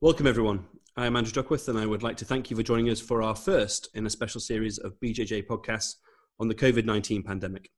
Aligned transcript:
Welcome, 0.00 0.28
everyone. 0.28 0.64
I'm 0.96 1.16
Andrew 1.16 1.32
Duckworth, 1.32 1.66
and 1.66 1.76
I 1.76 1.84
would 1.84 2.04
like 2.04 2.16
to 2.18 2.24
thank 2.24 2.50
you 2.50 2.56
for 2.56 2.62
joining 2.62 2.88
us 2.88 3.00
for 3.00 3.20
our 3.20 3.34
first 3.34 3.88
in 3.94 4.06
a 4.06 4.10
special 4.10 4.40
series 4.40 4.78
of 4.78 4.94
BJJ 5.00 5.48
podcasts 5.48 5.94
on 6.38 6.46
the 6.46 6.54
COVID 6.54 6.84
19 6.84 7.24
pandemic. 7.24 7.68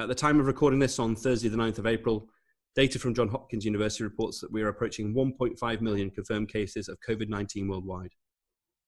At 0.00 0.08
the 0.08 0.14
time 0.14 0.40
of 0.40 0.46
recording 0.46 0.78
this 0.78 0.98
on 0.98 1.14
Thursday, 1.14 1.50
the 1.50 1.58
9th 1.58 1.78
of 1.78 1.86
April, 1.86 2.26
data 2.74 2.98
from 2.98 3.12
Johns 3.12 3.32
Hopkins 3.32 3.66
University 3.66 4.02
reports 4.02 4.40
that 4.40 4.50
we 4.50 4.62
are 4.62 4.68
approaching 4.68 5.12
1.5 5.12 5.80
million 5.82 6.10
confirmed 6.10 6.48
cases 6.48 6.88
of 6.88 6.96
COVID 7.06 7.28
19 7.28 7.68
worldwide, 7.68 8.12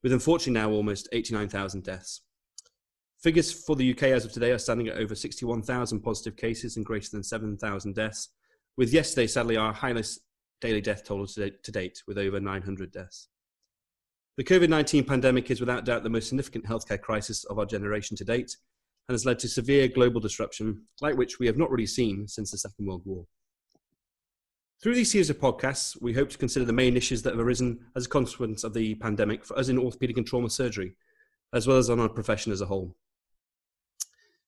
with 0.03 0.15
unfortunately 0.15 0.59
now 0.59 0.71
almost 0.71 1.07
89,000 1.13 1.85
deaths. 1.85 2.23
Figures 3.23 3.53
for 3.53 3.77
the 3.77 3.93
UK 3.93 4.05
as 4.05 4.25
of 4.25 4.33
today 4.33 4.53
are 4.53 4.59
standing 4.59 4.89
at 4.89 4.97
over 4.97 5.15
61,000 5.15 6.01
positive 6.01 6.37
cases 6.37 6.79
and 6.79 6.87
greater 6.87 7.11
than 7.13 7.25
7,000 7.25 7.95
deaths, 7.95 8.31
with 8.79 8.91
yesterday 8.91 9.27
sadly 9.27 9.59
our 9.59 9.75
highest 9.75 10.21
daily 10.65 10.81
death 10.81 11.05
toll 11.05 11.27
to 11.27 11.73
date, 11.73 12.03
with 12.07 12.17
over 12.17 12.41
900 12.41 12.91
deaths. 12.91 13.29
The 14.39 14.45
COVID 14.45 14.71
19 14.71 15.05
pandemic 15.05 15.51
is 15.51 15.61
without 15.61 15.85
doubt 15.85 16.03
the 16.03 16.09
most 16.09 16.29
significant 16.29 16.65
healthcare 16.65 17.01
crisis 17.01 17.45
of 17.45 17.59
our 17.59 17.67
generation 17.67 18.17
to 18.17 18.25
date 18.25 18.57
and 19.07 19.15
has 19.15 19.27
led 19.27 19.39
to 19.41 19.49
severe 19.49 19.89
global 19.89 20.21
disruption, 20.21 20.87
like 21.03 21.19
which 21.19 21.39
we 21.39 21.47
have 21.47 21.59
not 21.59 21.71
really 21.71 21.87
seen 21.87 22.27
since 22.27 22.51
the 22.51 22.57
Second 22.57 22.87
World 22.87 23.03
War. 23.05 23.27
Through 24.83 24.95
these 24.95 25.13
series 25.13 25.29
of 25.29 25.39
podcasts, 25.39 26.01
we 26.01 26.15
hope 26.15 26.31
to 26.31 26.39
consider 26.39 26.65
the 26.65 26.73
main 26.73 26.97
issues 26.97 27.23
that 27.23 27.35
have 27.35 27.47
arisen 27.47 27.79
as 27.95 28.07
a 28.07 28.09
consequence 28.09 28.65
of 28.65 28.73
the 28.73 28.95
pandemic 28.95 29.45
for 29.45 29.59
us 29.59 29.69
in 29.69 29.77
orthopaedic 29.77 30.17
and 30.17 30.27
trauma 30.27 30.49
surgery, 30.49 30.97
as 31.53 31.67
well 31.67 31.77
as 31.77 31.91
on 31.91 32.01
our 32.01 32.09
profession 32.09 32.53
as 32.53 32.63
a 32.63 32.67
whole. 32.67 32.97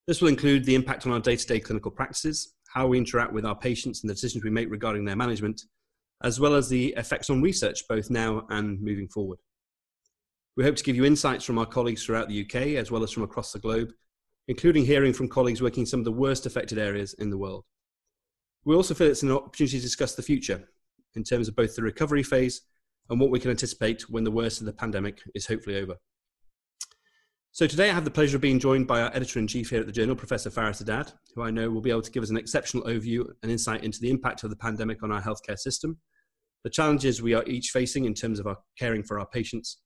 This 0.06 0.22
will 0.22 0.28
include 0.28 0.64
the 0.64 0.74
impact 0.74 1.06
on 1.06 1.12
our 1.12 1.20
day 1.20 1.36
to 1.36 1.46
day 1.46 1.60
clinical 1.60 1.90
practices, 1.90 2.54
how 2.68 2.86
we 2.86 2.96
interact 2.96 3.34
with 3.34 3.44
our 3.44 3.56
patients, 3.56 4.02
and 4.02 4.08
the 4.08 4.14
decisions 4.14 4.42
we 4.42 4.50
make 4.50 4.70
regarding 4.70 5.04
their 5.04 5.16
management, 5.16 5.62
as 6.22 6.40
well 6.40 6.54
as 6.54 6.68
the 6.68 6.94
effects 6.96 7.30
on 7.30 7.42
research 7.42 7.82
both 7.88 8.10
now 8.10 8.46
and 8.50 8.80
moving 8.80 9.08
forward. 9.08 9.38
We 10.56 10.64
hope 10.64 10.76
to 10.76 10.84
give 10.84 10.96
you 10.96 11.04
insights 11.04 11.44
from 11.44 11.58
our 11.58 11.66
colleagues 11.66 12.04
throughout 12.04 12.28
the 12.28 12.42
UK 12.44 12.76
as 12.78 12.90
well 12.90 13.02
as 13.02 13.12
from 13.12 13.22
across 13.22 13.52
the 13.52 13.58
globe, 13.58 13.92
including 14.48 14.86
hearing 14.86 15.12
from 15.12 15.28
colleagues 15.28 15.60
working 15.60 15.82
in 15.82 15.86
some 15.86 16.00
of 16.00 16.04
the 16.04 16.12
worst 16.12 16.46
affected 16.46 16.78
areas 16.78 17.14
in 17.14 17.28
the 17.28 17.38
world. 17.38 17.64
We 18.64 18.74
also 18.74 18.94
feel 18.94 19.08
it's 19.08 19.22
an 19.22 19.32
opportunity 19.32 19.76
to 19.76 19.82
discuss 19.82 20.14
the 20.14 20.22
future 20.22 20.68
in 21.14 21.24
terms 21.24 21.48
of 21.48 21.56
both 21.56 21.76
the 21.76 21.82
recovery 21.82 22.22
phase 22.22 22.62
and 23.10 23.20
what 23.20 23.30
we 23.30 23.38
can 23.38 23.50
anticipate 23.50 24.10
when 24.10 24.24
the 24.24 24.30
worst 24.30 24.60
of 24.60 24.66
the 24.66 24.72
pandemic 24.72 25.20
is 25.34 25.46
hopefully 25.46 25.76
over. 25.76 25.96
So 27.52 27.66
today 27.66 27.88
I 27.88 27.94
have 27.94 28.04
the 28.04 28.10
pleasure 28.10 28.36
of 28.36 28.42
being 28.42 28.58
joined 28.58 28.86
by 28.86 29.00
our 29.00 29.10
editor-in-chief 29.14 29.70
here 29.70 29.80
at 29.80 29.86
the 29.86 29.92
journal, 29.92 30.14
Professor 30.14 30.50
Fares 30.50 30.78
Haddad, 30.78 31.12
who 31.34 31.42
I 31.42 31.50
know 31.50 31.70
will 31.70 31.80
be 31.80 31.90
able 31.90 32.02
to 32.02 32.10
give 32.10 32.22
us 32.22 32.30
an 32.30 32.36
exceptional 32.36 32.84
overview 32.84 33.26
and 33.42 33.50
insight 33.50 33.82
into 33.82 34.00
the 34.00 34.10
impact 34.10 34.44
of 34.44 34.50
the 34.50 34.56
pandemic 34.56 35.02
on 35.02 35.10
our 35.10 35.22
healthcare 35.22 35.58
system, 35.58 35.96
the 36.64 36.70
challenges 36.70 37.22
we 37.22 37.34
are 37.34 37.44
each 37.44 37.70
facing 37.70 38.04
in 38.04 38.14
terms 38.14 38.38
of 38.38 38.46
our 38.46 38.58
caring 38.78 39.02
for 39.02 39.18
our 39.18 39.26
patients, 39.26 39.78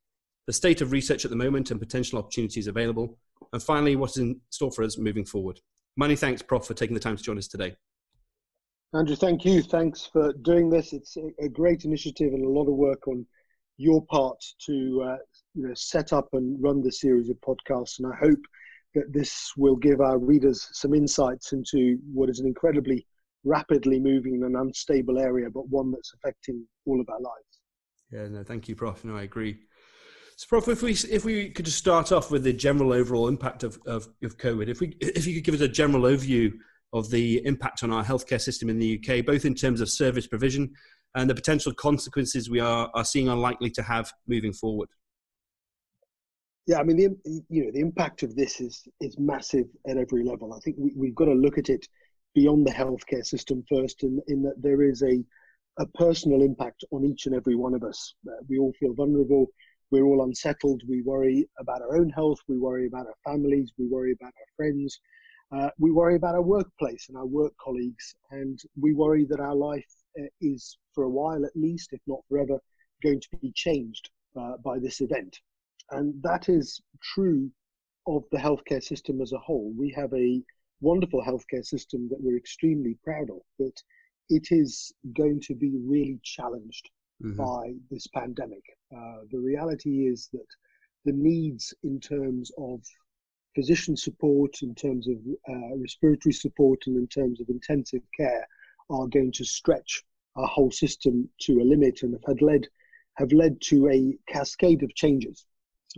the 0.46 0.52
state 0.52 0.80
of 0.80 0.92
research 0.92 1.24
at 1.24 1.30
the 1.30 1.36
moment 1.36 1.70
and 1.70 1.80
potential 1.80 2.18
opportunities 2.18 2.66
available, 2.66 3.18
and 3.52 3.62
finally, 3.62 3.96
what 3.96 4.10
is 4.10 4.18
in 4.18 4.40
store 4.50 4.70
for 4.70 4.84
us 4.84 4.98
moving 4.98 5.24
forward. 5.24 5.60
Many 5.96 6.16
thanks, 6.16 6.42
Prof, 6.42 6.66
for 6.66 6.74
taking 6.74 6.94
the 6.94 7.00
time 7.00 7.16
to 7.16 7.22
join 7.22 7.38
us 7.38 7.48
today. 7.48 7.74
Andrew, 8.94 9.16
thank 9.16 9.44
you. 9.44 9.62
Thanks 9.62 10.08
for 10.12 10.32
doing 10.42 10.68
this. 10.68 10.92
It's 10.92 11.16
a 11.41 11.48
great 11.48 11.84
initiative 11.84 12.32
and 12.32 12.44
a 12.44 12.48
lot 12.48 12.68
of 12.68 12.74
work 12.74 13.06
on 13.06 13.24
your 13.76 14.04
part 14.06 14.36
to 14.66 15.02
uh, 15.06 15.16
you 15.54 15.68
know, 15.68 15.74
set 15.74 16.12
up 16.12 16.28
and 16.32 16.60
run 16.62 16.82
this 16.82 17.00
series 17.00 17.30
of 17.30 17.36
podcasts. 17.41 17.98
And 17.98 18.12
I 18.12 18.16
hope 18.16 18.41
that 18.94 19.12
this 19.12 19.52
will 19.56 19.76
give 19.76 20.00
our 20.00 20.18
readers 20.18 20.68
some 20.72 20.92
insights 20.94 21.52
into 21.52 21.98
what 22.12 22.28
is 22.28 22.41
an 22.41 22.46
incredibly 22.46 23.06
rapidly 23.44 23.98
moving 23.98 24.42
and 24.42 24.56
unstable 24.56 25.19
area, 25.19 25.48
but 25.50 25.69
one 25.69 25.91
that's 25.91 26.12
affecting 26.14 26.64
all 26.86 27.00
of 27.00 27.08
our 27.08 27.20
lives. 27.20 27.60
Yeah, 28.10 28.28
no, 28.28 28.42
thank 28.42 28.69
you, 28.69 28.74
Prof. 28.74 29.05
No, 29.05 29.16
I 29.16 29.22
agree. 29.22 29.58
So, 30.36 30.47
Prof, 30.48 30.69
if 30.69 30.82
we 30.82 30.92
if 30.92 31.24
we 31.24 31.50
could 31.50 31.66
just 31.66 31.78
start 31.78 32.12
off 32.12 32.30
with 32.30 32.44
the 32.44 32.52
general 32.52 32.92
overall 32.92 33.28
impact 33.28 33.62
of, 33.62 33.78
of, 33.86 34.08
of 34.22 34.36
COVID, 34.38 34.69
if 34.69 34.80
we 34.80 34.97
if 35.00 35.27
you 35.27 35.34
could 35.34 35.44
give 35.44 35.55
us 35.55 35.60
a 35.60 35.69
general 35.69 36.05
overview 36.05 36.53
of 36.92 37.10
the 37.10 37.44
impact 37.44 37.82
on 37.82 37.92
our 37.92 38.04
healthcare 38.04 38.41
system 38.41 38.69
in 38.69 38.78
the 38.78 38.98
UK, 38.98 39.25
both 39.25 39.44
in 39.44 39.54
terms 39.54 39.81
of 39.81 39.88
service 39.88 40.26
provision 40.26 40.72
and 41.14 41.28
the 41.28 41.34
potential 41.34 41.72
consequences 41.72 42.50
we 42.50 42.60
are, 42.60 42.91
are 42.94 43.04
seeing 43.04 43.28
unlikely 43.28 43.70
to 43.70 43.82
have 43.82 44.12
moving 44.26 44.53
forward. 44.53 44.88
Yeah, 46.66 46.78
I 46.78 46.84
mean, 46.84 46.97
the, 46.97 47.43
you 47.48 47.64
know, 47.64 47.70
the 47.72 47.81
impact 47.81 48.22
of 48.22 48.37
this 48.37 48.60
is 48.60 48.87
is 49.00 49.19
massive 49.19 49.66
at 49.88 49.97
every 49.97 50.25
level. 50.25 50.54
I 50.54 50.59
think 50.60 50.76
we, 50.78 50.93
we've 50.97 51.14
got 51.14 51.26
to 51.26 51.34
look 51.34 51.59
at 51.59 51.69
it 51.69 51.87
beyond 52.34 52.66
the 52.66 52.72
healthcare 52.72 53.24
system 53.24 53.64
first, 53.68 54.02
in, 54.02 54.20
in 54.28 54.42
that 54.42 54.60
there 54.62 54.82
is 54.82 55.02
a, 55.02 55.24
a 55.78 55.86
personal 55.94 56.42
impact 56.42 56.84
on 56.91 57.04
each 57.04 57.26
and 57.26 57.34
every 57.34 57.56
one 57.56 57.74
of 57.74 57.82
us. 57.82 58.14
Uh, 58.28 58.32
we 58.48 58.58
all 58.58 58.72
feel 58.78 58.94
vulnerable. 58.94 59.46
We're 59.91 60.04
all 60.04 60.24
unsettled. 60.24 60.82
We 60.88 61.02
worry 61.02 61.48
about 61.58 61.82
our 61.82 61.96
own 61.96 62.10
health. 62.10 62.38
We 62.48 62.58
worry 62.58 62.86
about 62.86 63.06
our 63.06 63.32
families. 63.32 63.72
We 63.78 63.88
worry 63.88 64.12
about 64.12 64.32
our 64.38 64.50
friends. 64.56 65.00
Uh, 65.52 65.70
we 65.78 65.90
worry 65.90 66.14
about 66.14 66.36
our 66.36 66.42
workplace 66.42 67.06
and 67.08 67.19
our 67.19 67.26
work 67.26 67.52
colleagues. 67.62 68.14
And 68.30 68.58
we 68.80 68.94
worry 68.94 69.24
that 69.24 69.40
our 69.40 69.54
life 69.54 69.92
uh, 70.20 70.26
is, 70.40 70.78
for 70.94 71.04
a 71.04 71.10
while 71.10 71.44
at 71.44 71.56
least, 71.56 71.88
if 71.92 72.00
not 72.06 72.20
forever, 72.28 72.60
going 73.02 73.20
to 73.20 73.36
be 73.42 73.52
changed 73.54 74.10
uh, 74.38 74.56
by 74.64 74.78
this 74.78 75.00
event. 75.00 75.40
And 75.90 76.14
that 76.22 76.48
is 76.48 76.80
true 77.02 77.50
of 78.06 78.22
the 78.30 78.38
healthcare 78.38 78.82
system 78.82 79.20
as 79.20 79.32
a 79.32 79.38
whole. 79.38 79.72
We 79.76 79.90
have 79.96 80.12
a 80.14 80.40
wonderful 80.80 81.22
healthcare 81.22 81.64
system 81.64 82.08
that 82.08 82.20
we're 82.20 82.36
extremely 82.36 82.96
proud 83.04 83.30
of, 83.30 83.41
but 83.58 83.82
it 84.28 84.48
is 84.50 84.92
going 85.16 85.41
to 85.41 85.54
be 85.54 85.72
really 85.84 86.20
challenged 86.22 86.91
mm-hmm. 87.22 87.36
by 87.36 87.74
this 87.91 88.06
pandemic. 88.08 88.62
Uh, 88.94 89.20
the 89.30 89.38
reality 89.38 90.06
is 90.06 90.28
that 90.32 90.46
the 91.04 91.12
needs 91.12 91.74
in 91.82 92.00
terms 92.00 92.50
of 92.58 92.80
physician 93.54 93.96
support, 93.96 94.62
in 94.62 94.74
terms 94.74 95.08
of 95.08 95.16
uh, 95.48 95.76
respiratory 95.76 96.32
support, 96.32 96.78
and 96.86 96.96
in 96.96 97.06
terms 97.08 97.40
of 97.40 97.48
intensive 97.48 98.02
care 98.16 98.46
are 98.90 99.06
going 99.08 99.32
to 99.32 99.44
stretch 99.44 100.02
our 100.36 100.46
whole 100.46 100.70
system 100.70 101.28
to 101.40 101.60
a 101.60 101.64
limit 101.64 102.02
and 102.02 102.16
have 102.26 102.40
led 102.40 102.66
have 103.16 103.32
led 103.32 103.60
to 103.60 103.88
a 103.88 104.16
cascade 104.32 104.82
of 104.82 104.94
changes. 104.94 105.44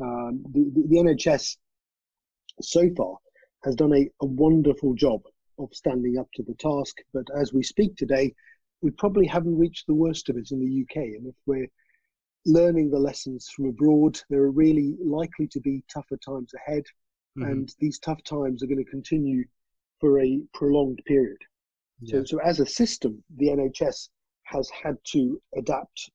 Um, 0.00 0.42
the, 0.53 0.71
the, 0.75 0.88
the 0.88 0.97
NHS 0.97 1.56
so 2.60 2.88
far 2.97 3.16
has 3.65 3.75
done 3.75 3.95
a, 3.95 4.09
a 4.21 4.27
wonderful 4.27 4.95
job 4.95 5.23
of 5.59 5.69
standing 5.73 6.19
up 6.19 6.28
to 6.34 6.43
the 6.43 6.55
task. 6.55 6.97
But 7.12 7.27
as 7.37 7.53
we 7.53 7.62
speak 7.62 7.97
today, 7.97 8.34
we 8.81 8.91
probably 8.91 9.27
haven't 9.27 9.59
reached 9.59 9.87
the 9.87 9.95
worst 9.95 10.28
of 10.28 10.37
it 10.37 10.50
in 10.50 10.61
the 10.61 10.83
UK. 10.83 10.97
And 10.97 11.27
if 11.27 11.34
we're 11.47 11.69
learning 12.45 12.91
the 12.91 12.99
lessons 12.99 13.49
from 13.55 13.67
abroad, 13.67 14.21
there 14.28 14.43
are 14.43 14.51
really 14.51 14.97
likely 15.05 15.47
to 15.49 15.61
be 15.61 15.84
tougher 15.93 16.17
times 16.17 16.53
ahead. 16.55 16.84
Mm-hmm. 17.39 17.51
And 17.51 17.75
these 17.78 17.99
tough 17.99 18.22
times 18.25 18.62
are 18.62 18.67
going 18.67 18.84
to 18.84 18.91
continue 18.91 19.45
for 20.01 20.21
a 20.21 20.41
prolonged 20.53 21.01
period. 21.06 21.39
Yeah. 22.01 22.19
So, 22.19 22.25
so 22.25 22.41
as 22.41 22.61
a 22.61 22.67
system, 22.67 23.22
the 23.37 23.49
NHS 23.49 24.09
has 24.45 24.69
had 24.71 24.97
to 25.12 25.41
adapt 25.56 26.11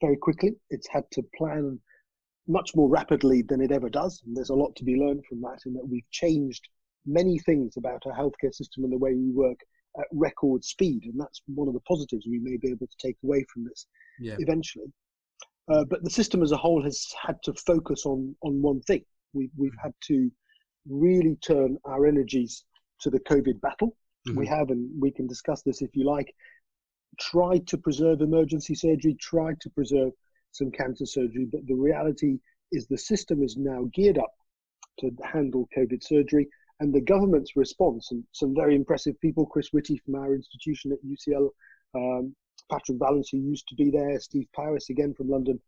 very 0.00 0.16
quickly. 0.16 0.54
It's 0.70 0.88
had 0.88 1.04
to 1.12 1.22
plan 1.36 1.80
much 2.48 2.76
more 2.76 2.88
rapidly 2.88 3.42
than 3.42 3.60
it 3.60 3.72
ever 3.72 3.88
does. 3.88 4.22
And 4.24 4.36
there's 4.36 4.50
a 4.50 4.54
lot 4.54 4.76
to 4.76 4.84
be 4.84 4.94
learned 4.94 5.24
from 5.28 5.40
that 5.40 5.58
in 5.66 5.74
that 5.74 5.88
we've 5.88 6.08
changed 6.12 6.68
many 7.06 7.38
things 7.38 7.76
about 7.76 8.02
our 8.06 8.12
healthcare 8.12 8.54
system 8.54 8.84
and 8.84 8.92
the 8.92 8.98
way 8.98 9.14
we 9.14 9.30
work 9.30 9.58
at 9.98 10.06
record 10.12 10.64
speed. 10.64 11.04
And 11.04 11.18
that's 11.18 11.40
one 11.46 11.68
of 11.68 11.74
the 11.74 11.80
positives 11.80 12.26
we 12.26 12.38
may 12.38 12.56
be 12.56 12.68
able 12.68 12.86
to 12.86 12.96
take 12.98 13.16
away 13.24 13.44
from 13.52 13.64
this 13.64 13.86
yeah. 14.20 14.36
eventually. 14.38 14.92
Uh, 15.72 15.84
but 15.84 16.04
the 16.04 16.10
system 16.10 16.42
as 16.42 16.52
a 16.52 16.56
whole 16.56 16.82
has 16.82 17.06
had 17.20 17.36
to 17.42 17.52
focus 17.54 18.06
on, 18.06 18.34
on 18.42 18.62
one 18.62 18.80
thing. 18.82 19.04
We, 19.32 19.50
we've 19.56 19.76
had 19.82 19.92
to 20.04 20.30
really 20.88 21.36
turn 21.36 21.76
our 21.84 22.06
energies 22.06 22.64
to 23.00 23.10
the 23.10 23.20
COVID 23.20 23.60
battle. 23.60 23.96
Mm-hmm. 24.28 24.38
We 24.38 24.46
have, 24.46 24.70
and 24.70 24.90
we 25.00 25.10
can 25.10 25.26
discuss 25.26 25.62
this 25.62 25.82
if 25.82 25.90
you 25.94 26.04
like, 26.04 26.32
tried 27.18 27.66
to 27.68 27.78
preserve 27.78 28.20
emergency 28.20 28.74
surgery, 28.74 29.16
tried 29.20 29.60
to 29.62 29.70
preserve 29.70 30.12
some 30.52 30.70
cancer 30.70 31.06
surgery, 31.06 31.46
but 31.50 31.66
the 31.66 31.74
reality 31.74 32.38
is 32.72 32.86
the 32.86 32.98
system 32.98 33.42
is 33.42 33.56
now 33.56 33.88
geared 33.92 34.18
up 34.18 34.32
to 35.00 35.10
handle 35.22 35.68
COVID 35.76 36.02
surgery 36.02 36.48
and 36.80 36.94
the 36.94 37.00
government's 37.00 37.56
response, 37.56 38.10
and 38.10 38.22
some 38.32 38.54
very 38.54 38.74
impressive 38.74 39.18
people, 39.20 39.46
Chris 39.46 39.68
Whitty 39.72 39.98
from 40.04 40.16
our 40.16 40.34
institution 40.34 40.92
at 40.92 40.98
UCL, 41.04 41.48
um, 41.94 42.34
Patrick 42.70 42.98
Vallance, 42.98 43.30
who 43.30 43.38
used 43.38 43.66
to 43.68 43.74
be 43.74 43.90
there, 43.90 44.18
Steve 44.20 44.46
Powis 44.54 44.90
again 44.90 45.14
from 45.14 45.28
London, 45.28 45.60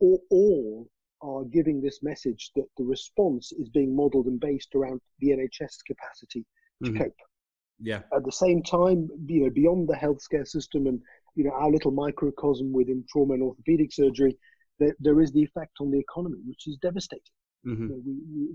all, 0.00 0.22
all 0.30 0.88
are 1.22 1.44
giving 1.44 1.80
this 1.80 2.02
message 2.02 2.50
that 2.56 2.66
the 2.76 2.84
response 2.84 3.52
is 3.52 3.68
being 3.68 3.94
modelled 3.94 4.26
and 4.26 4.40
based 4.40 4.74
around 4.74 5.00
the 5.20 5.28
NHS 5.28 5.78
capacity 5.86 6.44
to 6.84 6.90
mm-hmm. 6.90 7.02
cope. 7.02 7.16
Yeah. 7.78 8.02
At 8.14 8.24
the 8.24 8.32
same 8.32 8.62
time, 8.62 9.08
you 9.26 9.44
know, 9.44 9.50
beyond 9.50 9.88
the 9.88 9.94
healthcare 9.94 10.46
system 10.46 10.86
and 10.86 11.00
you 11.34 11.44
know 11.44 11.52
our 11.52 11.70
little 11.70 11.92
microcosm 11.92 12.72
within 12.72 13.04
trauma 13.10 13.34
and 13.34 13.42
orthopedic 13.42 13.92
surgery, 13.92 14.36
there, 14.78 14.94
there 15.00 15.20
is 15.20 15.32
the 15.32 15.42
effect 15.42 15.72
on 15.80 15.90
the 15.90 15.98
economy, 15.98 16.38
which 16.46 16.66
is 16.66 16.76
devastating. 16.82 17.22
Mm-hmm. 17.66 17.82
You 17.82 17.88
know, 17.88 18.00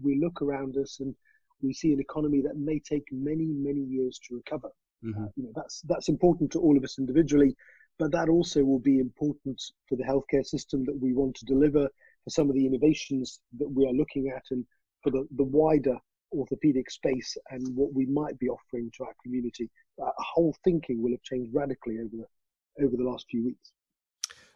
we, 0.04 0.16
we 0.16 0.22
look 0.22 0.42
around 0.42 0.78
us 0.78 1.00
and 1.00 1.16
we 1.66 1.74
see 1.74 1.92
an 1.94 2.00
economy 2.00 2.42
that 2.42 2.58
may 2.58 2.80
take 2.80 3.06
many, 3.12 3.46
many 3.46 3.82
years 3.82 4.20
to 4.28 4.36
recover. 4.36 4.70
Mm-hmm. 5.04 5.24
Uh, 5.24 5.28
you 5.36 5.44
know, 5.44 5.52
that's 5.56 5.82
that's 5.88 6.10
important 6.10 6.52
to 6.52 6.60
all 6.60 6.78
of 6.78 6.84
us 6.84 6.98
individually, 7.00 7.56
but 8.00 8.12
that 8.12 8.30
also 8.30 8.64
will 8.64 8.80
be 8.80 9.00
important 9.00 9.62
for 9.88 9.96
the 9.96 10.04
healthcare 10.04 10.46
system 10.46 10.86
that 10.86 11.00
we 11.00 11.14
want 11.14 11.36
to 11.36 11.46
deliver, 11.46 11.88
for 12.24 12.30
some 12.30 12.50
of 12.50 12.56
the 12.56 12.66
innovations 12.66 13.40
that 13.60 13.70
we 13.70 13.86
are 13.86 13.94
looking 13.94 14.32
at, 14.36 14.44
and 14.52 14.66
for 15.04 15.12
the, 15.12 15.28
the 15.36 15.44
wider 15.44 15.98
orthopedic 16.34 16.90
space 16.90 17.38
and 17.52 17.64
what 17.76 17.94
we 17.94 18.06
might 18.08 18.38
be 18.40 18.50
offering 18.50 18.92
to 18.98 19.04
our 19.04 19.14
community. 19.24 19.70
Our 20.02 20.14
whole 20.18 20.56
thinking 20.64 21.02
will 21.02 21.12
have 21.12 21.22
changed 21.22 21.54
radically 21.54 21.98
over 22.00 22.16
the, 22.18 22.86
over 22.86 22.98
the 22.98 23.04
last 23.04 23.26
few 23.30 23.46
weeks. 23.46 23.72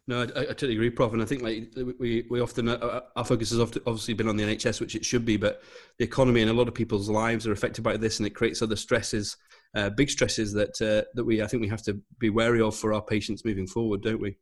No, 0.10 0.22
I, 0.22 0.24
I, 0.24 0.46
totally 0.46 0.74
agree, 0.74 0.90
Prof. 0.90 1.14
And 1.14 1.22
I 1.22 1.26
think 1.26 1.44
like 1.44 1.72
we 2.00 2.26
we 2.32 2.40
often 2.40 2.68
uh, 2.68 2.78
uh 2.78 3.02
our 3.16 3.24
focus 3.24 3.52
has 3.52 3.60
obviously 3.60 4.16
been 4.16 4.28
on 4.28 4.38
the 4.38 4.44
NHS, 4.44 4.82
which 4.82 4.96
it 4.96 5.06
should 5.06 5.24
be, 5.24 5.38
but 5.38 5.62
the 6.00 6.04
economy 6.04 6.42
and 6.42 6.50
a 6.50 6.54
lot 6.54 6.68
of 6.68 6.74
people's 6.74 7.12
lives 7.12 7.46
are 7.46 7.52
affected 7.52 7.84
by 7.84 7.96
this, 7.96 8.18
and 8.18 8.26
it 8.26 8.32
creates 8.32 8.64
other 8.64 8.76
stresses, 8.76 9.38
uh, 9.76 9.92
big 9.92 10.10
stresses 10.10 10.52
that 10.54 10.82
uh, 10.82 11.08
that 11.14 11.24
we 11.24 11.44
I 11.44 11.48
think 11.48 11.62
we 11.62 11.68
have 11.68 11.84
to 11.84 12.02
be 12.18 12.32
wary 12.32 12.60
of 12.60 12.76
for 12.76 12.92
our 12.92 13.04
patients 13.04 13.46
moving 13.46 13.68
forward, 13.68 14.02
don't 14.02 14.20
we? 14.20 14.36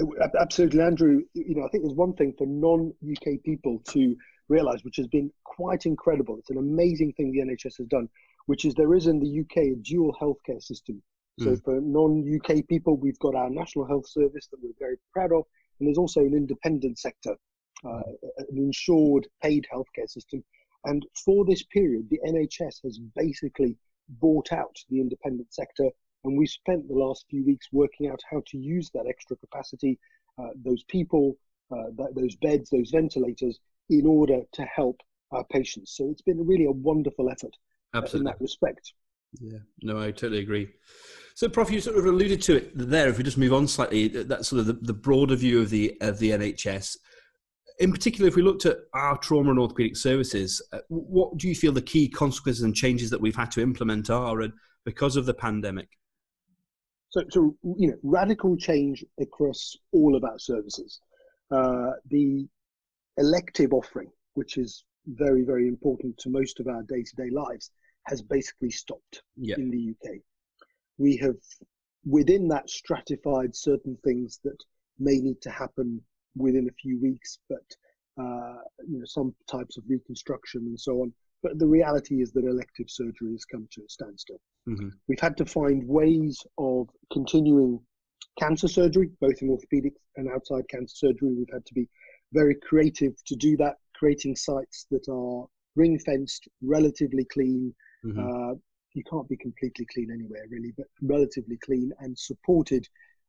Uh, 0.00 0.28
absolutely, 0.40 0.80
Andrew. 0.80 1.20
You 1.34 1.56
know, 1.56 1.66
I 1.66 1.68
think 1.68 1.84
there's 1.84 1.94
one 1.94 2.14
thing 2.14 2.32
for 2.38 2.46
non-UK 2.46 3.42
people 3.44 3.82
to 3.90 4.16
realise, 4.48 4.82
which 4.82 4.96
has 4.96 5.08
been 5.08 5.30
quite 5.44 5.84
incredible. 5.84 6.38
It's 6.38 6.48
an 6.48 6.56
amazing 6.56 7.12
thing 7.18 7.32
the 7.32 7.40
NHS 7.40 7.76
has 7.76 7.86
done, 7.88 8.08
which 8.46 8.64
is 8.64 8.72
there 8.72 8.94
is 8.94 9.08
in 9.08 9.20
the 9.20 9.40
UK 9.40 9.58
a 9.58 9.74
dual 9.82 10.16
healthcare 10.18 10.62
system 10.62 11.02
so 11.38 11.50
mm. 11.50 11.64
for 11.64 11.80
non-UK 11.80 12.66
people, 12.68 12.96
we've 12.96 13.18
got 13.18 13.34
our 13.34 13.50
National 13.50 13.86
Health 13.86 14.08
Service 14.08 14.48
that 14.48 14.58
we're 14.62 14.72
very 14.78 14.96
proud 15.12 15.32
of, 15.32 15.44
and 15.78 15.86
there's 15.86 15.98
also 15.98 16.20
an 16.20 16.34
independent 16.34 16.98
sector, 16.98 17.36
uh, 17.84 18.02
an 18.36 18.56
insured 18.56 19.26
paid 19.42 19.66
healthcare 19.72 20.08
system. 20.08 20.44
And 20.84 21.06
for 21.24 21.44
this 21.44 21.62
period, 21.64 22.08
the 22.10 22.20
NHS 22.26 22.82
has 22.84 22.98
basically 23.16 23.76
bought 24.08 24.52
out 24.52 24.76
the 24.88 25.00
independent 25.00 25.52
sector, 25.52 25.88
and 26.24 26.36
we've 26.36 26.48
spent 26.48 26.88
the 26.88 26.94
last 26.94 27.26
few 27.30 27.44
weeks 27.44 27.68
working 27.72 28.08
out 28.08 28.20
how 28.30 28.42
to 28.48 28.58
use 28.58 28.90
that 28.90 29.06
extra 29.08 29.36
capacity, 29.36 29.98
uh, 30.38 30.48
those 30.64 30.84
people, 30.84 31.36
uh, 31.70 31.90
that, 31.96 32.14
those 32.14 32.36
beds, 32.36 32.70
those 32.70 32.90
ventilators, 32.90 33.58
in 33.88 34.06
order 34.06 34.40
to 34.52 34.62
help 34.64 35.00
our 35.32 35.44
patients. 35.44 35.96
So 35.96 36.10
it's 36.10 36.22
been 36.22 36.46
really 36.46 36.66
a 36.66 36.72
wonderful 36.72 37.30
effort 37.30 37.56
uh, 37.94 38.02
in 38.12 38.24
that 38.24 38.40
respect. 38.40 38.92
Yeah, 39.38 39.58
no, 39.82 40.00
I 40.00 40.10
totally 40.10 40.40
agree. 40.40 40.68
So, 41.34 41.48
Prof, 41.48 41.70
you 41.70 41.80
sort 41.80 41.96
of 41.96 42.04
alluded 42.04 42.42
to 42.42 42.56
it 42.56 42.72
there. 42.74 43.08
If 43.08 43.18
we 43.18 43.24
just 43.24 43.38
move 43.38 43.52
on 43.52 43.68
slightly, 43.68 44.08
that's 44.08 44.48
sort 44.48 44.60
of 44.60 44.66
the, 44.66 44.74
the 44.74 44.92
broader 44.92 45.36
view 45.36 45.60
of 45.60 45.70
the 45.70 45.96
of 46.00 46.18
the 46.18 46.30
NHS. 46.30 46.96
In 47.78 47.92
particular, 47.92 48.28
if 48.28 48.36
we 48.36 48.42
looked 48.42 48.66
at 48.66 48.76
our 48.92 49.16
trauma 49.16 49.50
and 49.50 49.58
orthopaedic 49.58 49.96
services, 49.96 50.60
uh, 50.72 50.80
what 50.88 51.38
do 51.38 51.48
you 51.48 51.54
feel 51.54 51.72
the 51.72 51.80
key 51.80 52.08
consequences 52.08 52.62
and 52.62 52.74
changes 52.74 53.08
that 53.10 53.20
we've 53.20 53.36
had 53.36 53.50
to 53.52 53.62
implement 53.62 54.10
are 54.10 54.42
because 54.84 55.16
of 55.16 55.24
the 55.24 55.32
pandemic? 55.32 55.88
So, 57.10 57.22
so 57.30 57.56
you 57.78 57.88
know, 57.88 57.96
radical 58.02 58.56
change 58.56 59.04
across 59.20 59.76
all 59.92 60.14
of 60.14 60.24
our 60.24 60.38
services. 60.38 61.00
Uh, 61.50 61.92
the 62.08 62.46
elective 63.16 63.72
offering, 63.72 64.10
which 64.34 64.58
is 64.58 64.84
very, 65.06 65.42
very 65.42 65.66
important 65.66 66.16
to 66.18 66.30
most 66.30 66.60
of 66.60 66.68
our 66.68 66.82
day-to-day 66.82 67.30
lives, 67.30 67.70
has 68.10 68.20
basically 68.20 68.70
stopped 68.70 69.22
yep. 69.36 69.58
in 69.58 69.70
the 69.70 69.94
UK. 69.94 70.16
We 70.98 71.16
have 71.18 71.36
within 72.04 72.48
that 72.48 72.68
stratified 72.68 73.54
certain 73.54 73.96
things 74.04 74.40
that 74.44 74.58
may 74.98 75.18
need 75.18 75.40
to 75.42 75.50
happen 75.50 76.00
within 76.36 76.68
a 76.68 76.80
few 76.82 77.00
weeks, 77.00 77.38
but 77.48 77.64
uh, 78.20 78.58
you 78.88 78.98
know 78.98 79.06
some 79.06 79.34
types 79.48 79.78
of 79.78 79.84
reconstruction 79.88 80.62
and 80.66 80.78
so 80.78 81.00
on. 81.02 81.12
But 81.42 81.58
the 81.58 81.66
reality 81.66 82.20
is 82.20 82.32
that 82.32 82.44
elective 82.44 82.90
surgery 82.90 83.32
has 83.32 83.44
come 83.46 83.66
to 83.70 83.80
a 83.80 83.88
standstill. 83.88 84.40
Mm-hmm. 84.68 84.88
We've 85.08 85.20
had 85.20 85.36
to 85.38 85.46
find 85.46 85.86
ways 85.86 86.38
of 86.58 86.88
continuing 87.12 87.80
cancer 88.38 88.68
surgery, 88.68 89.10
both 89.20 89.40
in 89.40 89.48
orthopedics 89.48 90.02
and 90.16 90.28
outside 90.28 90.68
cancer 90.68 90.94
surgery. 90.94 91.32
We've 91.32 91.52
had 91.52 91.64
to 91.64 91.74
be 91.74 91.88
very 92.32 92.56
creative 92.56 93.14
to 93.26 93.36
do 93.36 93.56
that, 93.56 93.76
creating 93.94 94.36
sites 94.36 94.86
that 94.90 95.08
are 95.08 95.46
ring 95.76 95.98
fenced, 95.98 96.48
relatively 96.62 97.24
clean, 97.32 97.74
Mm-hmm. 98.04 98.18
Uh, 98.18 98.54
you 98.94 99.04
can't 99.08 99.28
be 99.28 99.36
completely 99.36 99.86
clean 99.92 100.10
anywhere, 100.10 100.44
really, 100.50 100.72
but 100.76 100.86
relatively 101.02 101.56
clean 101.64 101.92
and 102.00 102.18
supported 102.18 102.86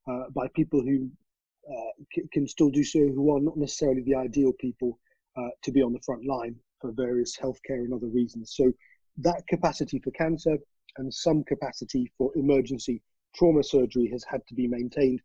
uh, 0.09 0.23
by 0.33 0.47
people 0.55 0.81
who 0.81 1.09
uh, 1.69 2.03
c- 2.15 2.27
can 2.31 2.47
still 2.47 2.69
do 2.69 2.83
so, 2.83 2.99
who 2.99 3.35
are 3.35 3.39
not 3.39 3.57
necessarily 3.57 4.01
the 4.01 4.15
ideal 4.15 4.53
people 4.59 4.97
uh, 5.37 5.49
to 5.61 5.71
be 5.71 5.81
on 5.81 5.93
the 5.93 6.01
front 6.05 6.25
line 6.25 6.55
for 6.79 6.91
various 6.91 7.37
healthcare 7.37 7.83
and 7.85 7.93
other 7.93 8.07
reasons. 8.07 8.53
So 8.55 8.71
that 9.17 9.45
capacity 9.47 9.99
for 9.99 10.11
cancer 10.11 10.57
and 10.97 11.13
some 11.13 11.43
capacity 11.43 12.11
for 12.17 12.31
emergency 12.35 13.01
trauma 13.35 13.63
surgery 13.63 14.09
has 14.11 14.23
had 14.23 14.45
to 14.47 14.55
be 14.55 14.67
maintained. 14.67 15.21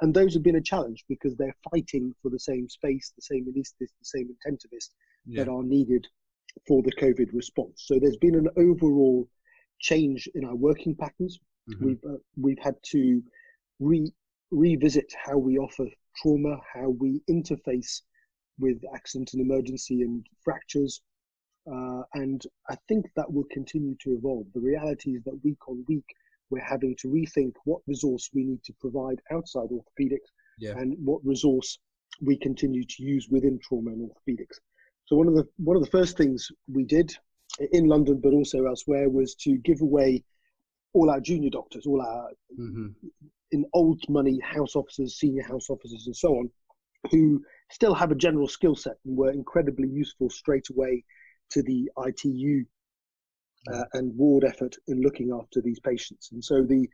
And, 0.00 0.12
those 0.12 0.34
have 0.34 0.42
been 0.42 0.56
a 0.56 0.60
challenge 0.60 1.04
because 1.08 1.34
they're 1.34 1.56
fighting 1.70 2.14
for 2.22 2.30
the 2.30 2.38
same 2.38 2.68
space, 2.68 3.12
the 3.16 3.22
same 3.22 3.46
anaesthetists, 3.46 3.96
the 3.98 4.04
same 4.04 4.28
intensivists 4.28 4.90
yeah. 5.24 5.44
that 5.44 5.50
are 5.50 5.62
needed 5.62 6.06
for 6.66 6.82
the 6.82 6.92
COVID 6.92 7.32
response. 7.32 7.84
So 7.86 7.98
there's 7.98 8.16
been 8.16 8.34
an 8.34 8.48
overall 8.56 9.28
change 9.80 10.28
in 10.34 10.44
our 10.44 10.54
working 10.54 10.94
patterns. 10.94 11.38
Mm-hmm. 11.70 11.84
We've 11.84 12.04
uh, 12.04 12.18
we've 12.36 12.58
had 12.58 12.76
to 12.92 13.22
re- 13.80 14.12
revisit 14.50 15.12
how 15.24 15.38
we 15.38 15.58
offer 15.58 15.86
trauma, 16.16 16.56
how 16.74 16.90
we 16.90 17.20
interface 17.30 18.02
with 18.58 18.78
accident 18.94 19.30
and 19.34 19.42
emergency 19.42 20.02
and 20.02 20.26
fractures. 20.42 21.00
Uh, 21.70 22.02
and 22.14 22.42
I 22.70 22.76
think 22.88 23.06
that 23.14 23.30
will 23.30 23.44
continue 23.50 23.94
to 24.02 24.12
evolve. 24.12 24.46
The 24.54 24.60
reality 24.60 25.10
is 25.10 25.22
that 25.24 25.38
week 25.44 25.68
on 25.68 25.84
week, 25.86 26.06
we're 26.50 26.64
having 26.64 26.96
to 27.00 27.08
rethink 27.08 27.52
what 27.64 27.82
resource 27.86 28.30
we 28.32 28.44
need 28.44 28.64
to 28.64 28.72
provide 28.80 29.20
outside 29.30 29.68
orthopedics 29.70 30.30
yeah. 30.58 30.72
and 30.78 30.96
what 31.04 31.20
resource 31.24 31.78
we 32.22 32.36
continue 32.38 32.84
to 32.84 33.02
use 33.02 33.28
within 33.30 33.58
trauma 33.62 33.90
and 33.90 34.10
orthopedics. 34.10 34.58
So 35.08 35.16
one 35.16 35.26
of 35.26 35.34
the 35.34 35.48
one 35.56 35.74
of 35.74 35.82
the 35.82 35.90
first 35.90 36.18
things 36.18 36.52
we 36.70 36.84
did 36.84 37.16
in 37.72 37.86
London, 37.86 38.20
but 38.22 38.34
also 38.34 38.66
elsewhere, 38.66 39.08
was 39.08 39.34
to 39.36 39.56
give 39.56 39.80
away 39.80 40.22
all 40.92 41.08
our 41.10 41.18
junior 41.18 41.48
doctors, 41.48 41.86
all 41.86 42.02
our 42.02 42.30
mm-hmm. 42.60 42.88
in 43.52 43.64
old 43.72 44.02
money 44.10 44.38
house 44.40 44.76
officers, 44.76 45.18
senior 45.18 45.44
house 45.44 45.70
officers, 45.70 46.04
and 46.06 46.14
so 46.14 46.34
on, 46.34 46.50
who 47.10 47.42
still 47.70 47.94
have 47.94 48.10
a 48.10 48.14
general 48.14 48.46
skill 48.46 48.76
set 48.76 48.96
and 49.06 49.16
were 49.16 49.32
incredibly 49.32 49.88
useful 49.88 50.28
straight 50.28 50.68
away 50.68 51.02
to 51.52 51.62
the 51.62 51.90
ITU 52.06 52.64
uh, 53.72 53.84
and 53.94 54.14
ward 54.14 54.44
effort 54.44 54.76
in 54.88 55.00
looking 55.00 55.32
after 55.32 55.62
these 55.62 55.80
patients. 55.80 56.28
And 56.32 56.44
so 56.44 56.62
the 56.62 56.86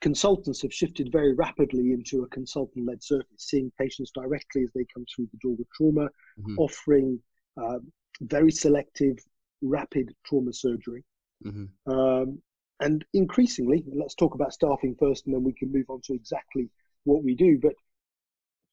consultants 0.00 0.62
have 0.62 0.72
shifted 0.72 1.12
very 1.12 1.34
rapidly 1.34 1.92
into 1.92 2.22
a 2.22 2.28
consultant 2.28 2.86
led 2.86 3.02
service, 3.02 3.26
seeing 3.36 3.70
patients 3.78 4.10
directly 4.14 4.62
as 4.62 4.70
they 4.74 4.86
come 4.94 5.04
through 5.14 5.28
the 5.32 5.38
door 5.42 5.54
with 5.58 5.68
trauma, 5.76 6.06
mm-hmm. 6.40 6.58
offering 6.58 7.20
uh, 7.60 7.78
very 8.22 8.50
selective, 8.50 9.18
rapid 9.62 10.14
trauma 10.24 10.52
surgery. 10.52 11.04
Mm-hmm. 11.44 11.92
Um, 11.92 12.40
and 12.80 13.04
increasingly, 13.12 13.84
let's 13.92 14.14
talk 14.14 14.34
about 14.34 14.52
staffing 14.52 14.94
first, 14.98 15.26
and 15.26 15.34
then 15.34 15.42
we 15.42 15.52
can 15.52 15.72
move 15.72 15.86
on 15.88 16.00
to 16.04 16.14
exactly 16.14 16.70
what 17.04 17.24
we 17.24 17.34
do. 17.34 17.58
But 17.60 17.72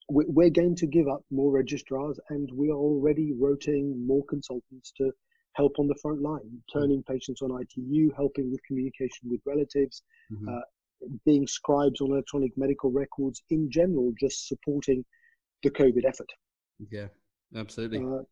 we're 0.08 0.50
going 0.50 0.76
to 0.76 0.86
give 0.86 1.08
up 1.08 1.22
more 1.30 1.50
registrars, 1.50 2.18
and 2.30 2.48
we 2.52 2.70
are 2.70 2.76
already 2.76 3.32
rotating 3.32 4.06
more 4.06 4.24
consultants 4.28 4.92
to 4.98 5.10
help 5.54 5.72
on 5.78 5.88
the 5.88 5.98
front 6.00 6.22
line, 6.22 6.62
turning 6.72 7.00
mm-hmm. 7.00 7.12
patients 7.12 7.42
on 7.42 7.60
ITU, 7.60 8.12
helping 8.16 8.50
with 8.50 8.60
communication 8.66 9.28
with 9.28 9.40
relatives, 9.44 10.02
mm-hmm. 10.32 10.48
uh, 10.48 10.60
being 11.24 11.46
scribes 11.46 12.00
on 12.00 12.12
electronic 12.12 12.56
medical 12.56 12.90
records, 12.90 13.42
in 13.50 13.70
general, 13.70 14.12
just 14.20 14.46
supporting 14.46 15.04
the 15.62 15.70
COVID 15.70 16.04
effort. 16.06 16.30
Yeah, 16.90 17.08
absolutely. 17.56 17.98
Uh, 17.98 18.22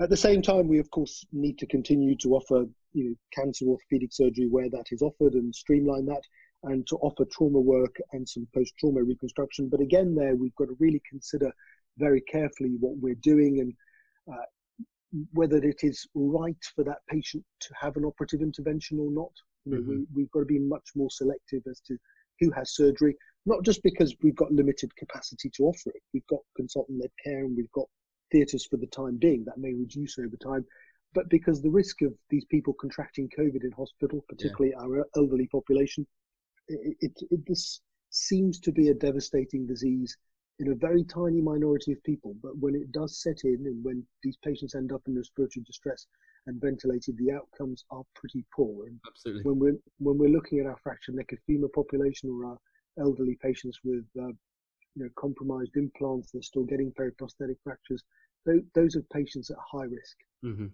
at 0.00 0.10
the 0.10 0.16
same 0.16 0.42
time, 0.42 0.68
we 0.68 0.78
of 0.78 0.90
course 0.90 1.24
need 1.32 1.58
to 1.58 1.66
continue 1.66 2.16
to 2.16 2.34
offer 2.34 2.66
you 2.92 3.04
know, 3.04 3.14
cancer 3.32 3.66
orthopedic 3.66 4.12
surgery 4.12 4.48
where 4.48 4.70
that 4.70 4.86
is 4.90 5.02
offered 5.02 5.34
and 5.34 5.54
streamline 5.54 6.06
that, 6.06 6.22
and 6.64 6.86
to 6.86 6.96
offer 6.96 7.24
trauma 7.30 7.60
work 7.60 7.96
and 8.12 8.28
some 8.28 8.46
post-trauma 8.54 9.02
reconstruction. 9.02 9.68
But 9.68 9.80
again, 9.80 10.14
there 10.14 10.34
we've 10.34 10.54
got 10.56 10.66
to 10.66 10.76
really 10.80 11.02
consider 11.08 11.52
very 11.98 12.22
carefully 12.22 12.76
what 12.80 12.96
we're 12.96 13.16
doing 13.16 13.60
and 13.60 13.74
uh, 14.32 14.44
whether 15.32 15.58
it 15.58 15.80
is 15.82 16.06
right 16.14 16.56
for 16.74 16.82
that 16.84 16.98
patient 17.08 17.44
to 17.60 17.68
have 17.80 17.96
an 17.96 18.04
operative 18.04 18.40
intervention 18.40 18.98
or 18.98 19.12
not. 19.12 19.30
You 19.64 19.72
know, 19.72 19.80
mm-hmm. 19.80 20.02
we, 20.14 20.22
have 20.22 20.30
got 20.32 20.40
to 20.40 20.46
be 20.46 20.58
much 20.58 20.90
more 20.96 21.10
selective 21.10 21.62
as 21.70 21.80
to 21.86 21.96
who 22.40 22.50
has 22.50 22.74
surgery, 22.74 23.16
not 23.46 23.62
just 23.62 23.82
because 23.82 24.14
we've 24.22 24.34
got 24.34 24.52
limited 24.52 24.94
capacity 24.96 25.50
to 25.56 25.64
offer 25.64 25.90
it. 25.90 26.02
We've 26.12 26.26
got 26.26 26.40
consultant-led 26.56 27.10
care 27.24 27.44
and 27.44 27.56
we've 27.56 27.70
got 27.72 27.86
theatres 28.34 28.66
for 28.66 28.76
the 28.76 28.86
time 28.88 29.16
being. 29.16 29.44
That 29.44 29.58
may 29.58 29.72
reduce 29.72 30.18
over 30.18 30.36
time, 30.36 30.64
but 31.14 31.28
because 31.30 31.62
the 31.62 31.70
risk 31.70 32.02
of 32.02 32.12
these 32.30 32.44
people 32.46 32.74
contracting 32.74 33.30
COVID 33.38 33.62
in 33.62 33.70
hospital, 33.72 34.24
particularly 34.28 34.72
yeah. 34.76 34.82
our 34.82 35.06
elderly 35.16 35.46
population, 35.46 36.06
it, 36.66 36.96
it, 37.00 37.12
it, 37.30 37.40
this 37.46 37.80
seems 38.10 38.58
to 38.60 38.72
be 38.72 38.88
a 38.88 38.94
devastating 38.94 39.66
disease 39.66 40.16
in 40.58 40.72
a 40.72 40.74
very 40.74 41.04
tiny 41.04 41.40
minority 41.40 41.92
of 41.92 42.02
people. 42.02 42.34
But 42.42 42.58
when 42.58 42.74
it 42.74 42.90
does 42.92 43.22
set 43.22 43.38
in, 43.44 43.66
and 43.66 43.84
when 43.84 44.04
these 44.22 44.36
patients 44.44 44.74
end 44.74 44.92
up 44.92 45.02
in 45.06 45.16
respiratory 45.16 45.62
distress 45.64 46.06
and 46.46 46.60
ventilated, 46.60 47.16
the 47.16 47.32
outcomes 47.32 47.84
are 47.90 48.02
pretty 48.14 48.44
poor. 48.54 48.86
And 48.86 48.98
Absolutely. 49.06 49.42
When 49.44 49.58
we're 49.58 49.78
when 49.98 50.18
we're 50.18 50.36
looking 50.36 50.58
at 50.58 50.66
our 50.66 50.78
fractured 50.82 51.14
neck 51.14 51.32
of 51.32 51.38
femur 51.46 51.68
population 51.68 52.30
or 52.30 52.50
our 52.50 52.58
elderly 52.98 53.36
patients 53.42 53.78
with 53.84 54.04
uh, 54.20 54.32
you 54.94 55.04
know 55.04 55.08
compromised 55.16 55.76
implants. 55.76 56.30
They're 56.30 56.42
still 56.42 56.64
getting 56.64 56.92
periprosthetic 56.92 57.56
fractures. 57.62 58.02
Those, 58.46 58.96
are 58.96 59.02
patients 59.12 59.50
at 59.50 59.56
high 59.58 59.84
risk. 59.84 60.16
Mm-hmm. 60.44 60.66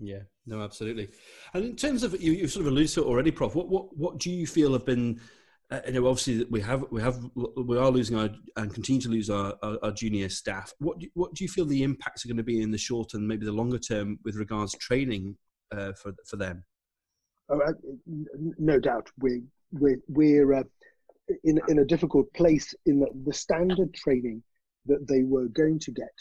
Yeah, 0.00 0.20
no, 0.46 0.60
absolutely. 0.60 1.08
And 1.54 1.64
in 1.64 1.76
terms 1.76 2.02
of 2.02 2.20
you, 2.20 2.32
you 2.32 2.48
sort 2.48 2.66
of 2.66 2.72
alluded 2.72 2.90
to 2.92 3.02
it 3.02 3.06
already, 3.06 3.30
Prof. 3.30 3.54
What 3.54 3.68
what 3.68 3.96
what 3.96 4.18
do 4.18 4.30
you 4.30 4.46
feel 4.46 4.72
have 4.72 4.84
been 4.84 5.20
uh, 5.70 5.80
you 5.86 5.92
know, 5.92 6.06
obviously 6.06 6.44
we 6.50 6.60
have 6.60 6.84
we 6.90 7.00
have 7.00 7.18
we 7.34 7.78
are 7.78 7.90
losing 7.90 8.16
our 8.16 8.28
and 8.56 8.74
continue 8.74 9.00
to 9.00 9.08
lose 9.08 9.30
our, 9.30 9.54
our, 9.62 9.78
our 9.82 9.92
junior 9.92 10.28
staff. 10.28 10.72
What 10.78 10.98
do, 10.98 11.08
what 11.14 11.34
do 11.34 11.42
you 11.42 11.48
feel 11.48 11.64
the 11.64 11.82
impacts 11.82 12.24
are 12.24 12.28
going 12.28 12.36
to 12.36 12.42
be 12.42 12.60
in 12.60 12.70
the 12.70 12.78
short 12.78 13.14
and 13.14 13.26
maybe 13.26 13.46
the 13.46 13.52
longer 13.52 13.78
term 13.78 14.18
with 14.24 14.36
regards 14.36 14.72
to 14.72 14.78
training 14.78 15.36
uh, 15.72 15.92
for 15.94 16.12
for 16.26 16.36
them? 16.36 16.64
Oh, 17.48 17.60
uh, 17.60 17.72
no 18.58 18.78
doubt, 18.78 19.08
we 19.18 19.42
we're 19.72 20.00
we're 20.08 20.52
uh, 20.52 20.64
in 21.44 21.60
in 21.68 21.78
a 21.78 21.84
difficult 21.84 22.32
place 22.34 22.74
in 22.84 23.00
that 23.00 23.10
the 23.24 23.32
standard 23.32 23.94
training 23.94 24.42
that 24.86 25.08
they 25.08 25.22
were 25.22 25.48
going 25.48 25.78
to 25.78 25.90
get 25.92 26.12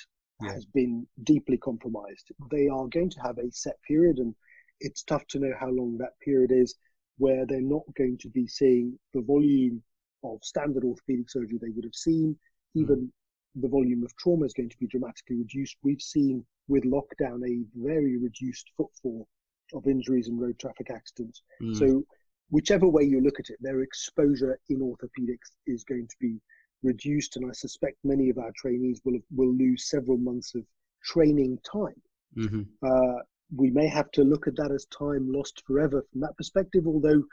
yeah. 0.41 0.53
has 0.53 0.65
been 0.65 1.07
deeply 1.23 1.57
compromised. 1.57 2.31
They 2.51 2.67
are 2.67 2.87
going 2.87 3.09
to 3.11 3.21
have 3.21 3.37
a 3.37 3.51
set 3.51 3.81
period, 3.87 4.17
and 4.17 4.35
it's 4.79 5.03
tough 5.03 5.25
to 5.27 5.39
know 5.39 5.53
how 5.59 5.69
long 5.69 5.97
that 5.97 6.19
period 6.23 6.51
is 6.51 6.75
where 7.17 7.45
they're 7.45 7.61
not 7.61 7.83
going 7.95 8.17
to 8.19 8.29
be 8.29 8.47
seeing 8.47 8.97
the 9.13 9.21
volume 9.21 9.81
of 10.23 10.39
standard 10.43 10.83
orthopedic 10.83 11.29
surgery 11.29 11.59
they 11.61 11.69
would 11.69 11.85
have 11.85 11.95
seen. 11.95 12.35
Hmm. 12.73 12.81
Even 12.81 12.95
mm. 12.95 13.61
the 13.61 13.67
volume 13.67 14.03
of 14.03 14.15
trauma 14.17 14.45
is 14.45 14.53
going 14.53 14.69
to 14.69 14.77
be 14.77 14.87
dramatically 14.87 15.37
reduced. 15.37 15.77
We've 15.83 16.01
seen 16.01 16.45
with 16.67 16.83
lockdown 16.83 17.47
a 17.47 17.63
very 17.75 18.17
reduced 18.17 18.71
footfall 18.77 19.27
of 19.73 19.87
injuries 19.87 20.27
and 20.27 20.39
road 20.39 20.57
traffic 20.59 20.89
accidents. 20.89 21.41
Mm. 21.61 21.77
So, 21.77 22.03
whichever 22.49 22.87
way 22.87 23.03
you 23.03 23.21
look 23.21 23.39
at 23.39 23.49
it, 23.49 23.57
their 23.61 23.81
exposure 23.81 24.59
in 24.69 24.79
orthopedics 24.79 25.51
is 25.67 25.83
going 25.83 26.07
to 26.07 26.15
be 26.19 26.39
reduced, 26.83 27.35
and 27.35 27.49
I 27.49 27.53
suspect 27.53 27.97
many 28.03 28.29
of 28.29 28.37
our 28.37 28.51
trainees 28.55 29.01
will 29.03 29.19
will 29.35 29.53
lose 29.53 29.89
several 29.89 30.17
months 30.17 30.55
of 30.55 30.63
training 31.03 31.59
time. 31.69 32.01
Mm-hmm. 32.37 32.61
Uh, 32.81 33.21
we 33.55 33.69
may 33.69 33.87
have 33.87 34.09
to 34.11 34.23
look 34.23 34.47
at 34.47 34.55
that 34.55 34.71
as 34.71 34.85
time 34.85 35.31
lost 35.31 35.63
forever 35.67 36.03
from 36.11 36.21
that 36.21 36.35
perspective, 36.37 36.87
although 36.87 37.23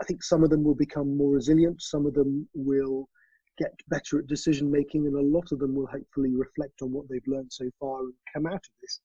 I 0.00 0.04
think 0.04 0.22
some 0.22 0.42
of 0.42 0.50
them 0.50 0.64
will 0.64 0.74
become 0.74 1.16
more 1.16 1.30
resilient, 1.30 1.80
some 1.82 2.06
of 2.06 2.14
them 2.14 2.48
will 2.54 3.08
get 3.58 3.72
better 3.88 4.18
at 4.18 4.26
decision 4.26 4.70
making, 4.70 5.06
and 5.06 5.16
a 5.16 5.36
lot 5.36 5.52
of 5.52 5.58
them 5.58 5.74
will 5.74 5.86
hopefully 5.86 6.34
reflect 6.34 6.82
on 6.82 6.92
what 6.92 7.08
they've 7.08 7.26
learned 7.26 7.52
so 7.52 7.70
far 7.78 8.00
and 8.00 8.12
come 8.34 8.46
out 8.46 8.54
of 8.54 8.72
this 8.80 9.00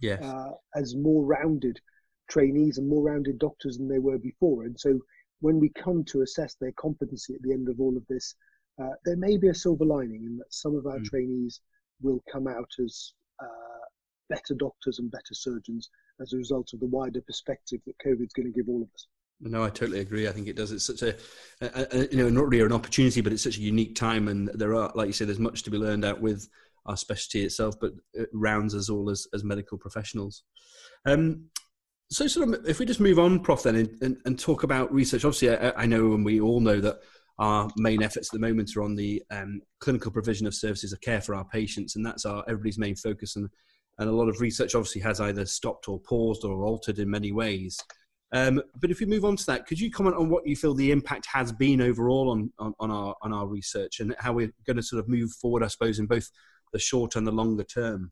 yes. 0.00 0.22
Uh, 0.22 0.50
as 0.74 0.94
more 0.94 1.24
rounded 1.24 1.80
trainees 2.28 2.78
and 2.78 2.88
more 2.88 3.02
rounded 3.02 3.38
doctors 3.38 3.78
than 3.78 3.88
they 3.88 3.98
were 3.98 4.18
before. 4.18 4.64
And 4.64 4.78
so 4.78 4.98
when 5.40 5.58
we 5.58 5.70
come 5.70 6.04
to 6.04 6.22
assess 6.22 6.54
their 6.54 6.72
competency 6.72 7.34
at 7.34 7.42
the 7.42 7.52
end 7.52 7.68
of 7.68 7.80
all 7.80 7.96
of 7.96 8.06
this, 8.08 8.34
uh, 8.82 8.94
there 9.04 9.16
may 9.16 9.36
be 9.36 9.48
a 9.48 9.54
silver 9.54 9.84
lining 9.84 10.24
in 10.24 10.36
that 10.36 10.52
some 10.52 10.76
of 10.76 10.86
our 10.86 10.98
mm. 10.98 11.04
trainees 11.04 11.60
will 12.02 12.22
come 12.30 12.48
out 12.48 12.70
as 12.82 13.12
uh, 13.42 13.84
better 14.28 14.54
doctors 14.54 14.98
and 14.98 15.10
better 15.10 15.32
surgeons 15.32 15.90
as 16.20 16.32
a 16.32 16.36
result 16.36 16.70
of 16.72 16.80
the 16.80 16.86
wider 16.86 17.20
perspective 17.22 17.80
that 17.86 17.98
COVID's 18.04 18.34
going 18.34 18.52
to 18.52 18.56
give 18.56 18.68
all 18.68 18.82
of 18.82 18.88
us. 18.94 19.06
No, 19.40 19.64
I 19.64 19.68
totally 19.68 20.00
agree. 20.00 20.28
I 20.28 20.32
think 20.32 20.48
it 20.48 20.56
does. 20.56 20.72
It's 20.72 20.86
such 20.86 21.02
a, 21.02 21.16
a, 21.60 21.86
a, 21.92 22.08
you 22.10 22.18
know, 22.18 22.28
not 22.28 22.48
really 22.48 22.64
an 22.64 22.72
opportunity, 22.72 23.20
but 23.20 23.32
it's 23.32 23.42
such 23.42 23.58
a 23.58 23.62
unique 23.62 23.94
time, 23.96 24.28
and 24.28 24.48
there 24.54 24.74
are, 24.74 24.92
like 24.94 25.08
you 25.08 25.12
say, 25.12 25.24
there's 25.24 25.38
much 25.38 25.64
to 25.64 25.70
be 25.70 25.76
learned 25.76 26.04
out 26.04 26.20
with 26.20 26.48
our 26.86 26.96
specialty 26.96 27.44
itself, 27.44 27.74
but 27.80 27.92
it 28.12 28.28
rounds 28.32 28.74
us 28.74 28.88
all 28.88 29.10
as, 29.10 29.26
as 29.34 29.42
medical 29.42 29.76
professionals. 29.76 30.44
Um, 31.04 31.46
so, 32.10 32.26
sort 32.26 32.48
of, 32.48 32.68
if 32.68 32.78
we 32.78 32.86
just 32.86 33.00
move 33.00 33.18
on, 33.18 33.40
Prof, 33.40 33.62
then, 33.64 33.76
and, 33.76 34.02
and, 34.02 34.16
and 34.24 34.38
talk 34.38 34.62
about 34.62 34.92
research. 34.92 35.24
Obviously, 35.24 35.56
I, 35.56 35.82
I, 35.82 35.86
know, 35.86 36.14
and 36.14 36.24
we 36.24 36.40
all 36.40 36.60
know 36.60 36.80
that 36.80 37.00
our 37.38 37.68
main 37.76 38.02
efforts 38.02 38.28
at 38.28 38.32
the 38.32 38.46
moment 38.46 38.76
are 38.76 38.82
on 38.82 38.94
the 38.94 39.22
um, 39.30 39.60
clinical 39.80 40.10
provision 40.10 40.46
of 40.46 40.54
services 40.54 40.92
of 40.92 41.00
care 41.00 41.20
for 41.20 41.34
our 41.34 41.44
patients, 41.44 41.96
and 41.96 42.06
that's 42.06 42.24
our 42.24 42.44
everybody's 42.46 42.78
main 42.78 42.96
focus. 42.96 43.36
And 43.36 43.48
and 43.98 44.08
a 44.08 44.12
lot 44.12 44.28
of 44.28 44.40
research 44.40 44.74
obviously 44.74 45.00
has 45.02 45.20
either 45.20 45.46
stopped 45.46 45.88
or 45.88 46.00
paused 46.00 46.44
or 46.44 46.64
altered 46.64 46.98
in 46.98 47.08
many 47.08 47.32
ways. 47.32 47.78
Um, 48.32 48.60
but 48.80 48.90
if 48.90 48.98
we 48.98 49.06
move 49.06 49.24
on 49.24 49.36
to 49.36 49.46
that, 49.46 49.66
could 49.66 49.78
you 49.78 49.90
comment 49.90 50.16
on 50.16 50.28
what 50.28 50.46
you 50.46 50.56
feel 50.56 50.74
the 50.74 50.90
impact 50.90 51.26
has 51.26 51.52
been 51.52 51.80
overall 51.80 52.30
on, 52.30 52.52
on, 52.58 52.74
on, 52.80 52.90
our 52.90 53.14
on 53.22 53.32
our 53.32 53.46
research 53.46 54.00
and 54.00 54.14
how 54.18 54.32
we're 54.32 54.52
going 54.66 54.76
to 54.76 54.82
sort 54.82 54.98
of 54.98 55.08
move 55.08 55.30
forward, 55.32 55.62
I 55.62 55.68
suppose, 55.68 56.00
in 56.00 56.06
both 56.06 56.28
the 56.72 56.80
short 56.80 57.14
and 57.14 57.24
the 57.24 57.32
longer 57.32 57.62
term? 57.62 58.10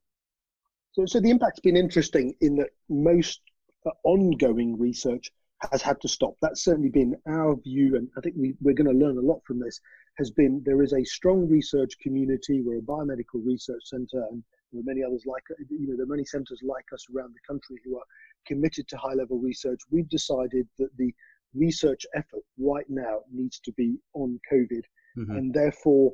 So, 0.93 1.07
so 1.07 1.21
the 1.21 1.31
impact's 1.31 1.61
been 1.61 1.76
interesting 1.76 2.35
in 2.41 2.55
that 2.57 2.71
most 2.88 3.41
uh, 3.85 3.91
ongoing 4.05 4.79
research 4.79 5.33
has 5.71 5.83
had 5.83 6.00
to 6.00 6.09
stop. 6.09 6.35
That's 6.40 6.64
certainly 6.64 6.88
been 6.88 7.16
our 7.26 7.57
view, 7.57 7.97
and 7.97 8.09
I 8.16 8.21
think 8.21 8.35
we, 8.37 8.54
we're 8.61 8.75
going 8.75 8.90
to 8.92 9.04
learn 9.04 9.19
a 9.19 9.21
lot 9.21 9.40
from 9.47 9.61
this. 9.61 9.81
Has 10.19 10.31
been 10.31 10.62
there 10.64 10.83
is 10.83 10.92
a 10.92 11.04
strong 11.04 11.49
research 11.49 11.99
community. 12.00 12.61
We're 12.61 12.78
a 12.78 12.83
biomedical 12.83 13.45
research 13.45 13.83
centre, 13.85 14.25
and 14.31 14.42
there 14.73 14.81
are 14.81 14.85
many 14.85 15.02
others 15.02 15.25
like 15.26 15.42
you 15.71 15.88
know 15.88 15.97
there 15.97 16.04
are 16.04 16.16
many 16.16 16.25
centres 16.25 16.61
like 16.62 16.85
us 16.92 17.07
around 17.14 17.35
the 17.35 17.47
country 17.47 17.76
who 17.85 17.97
are 17.97 18.04
committed 18.47 18.88
to 18.88 18.97
high 18.97 19.14
level 19.14 19.38
research. 19.38 19.81
We've 19.90 20.09
decided 20.09 20.69
that 20.78 20.90
the 20.99 21.14
research 21.54 22.07
effort 22.14 22.42
right 22.59 22.88
now 22.88 23.21
needs 23.33 23.61
to 23.61 23.73
be 23.73 23.99
on 24.14 24.40
COVID, 24.52 24.83
mm-hmm. 25.19 25.31
and 25.31 25.54
therefore 25.54 26.12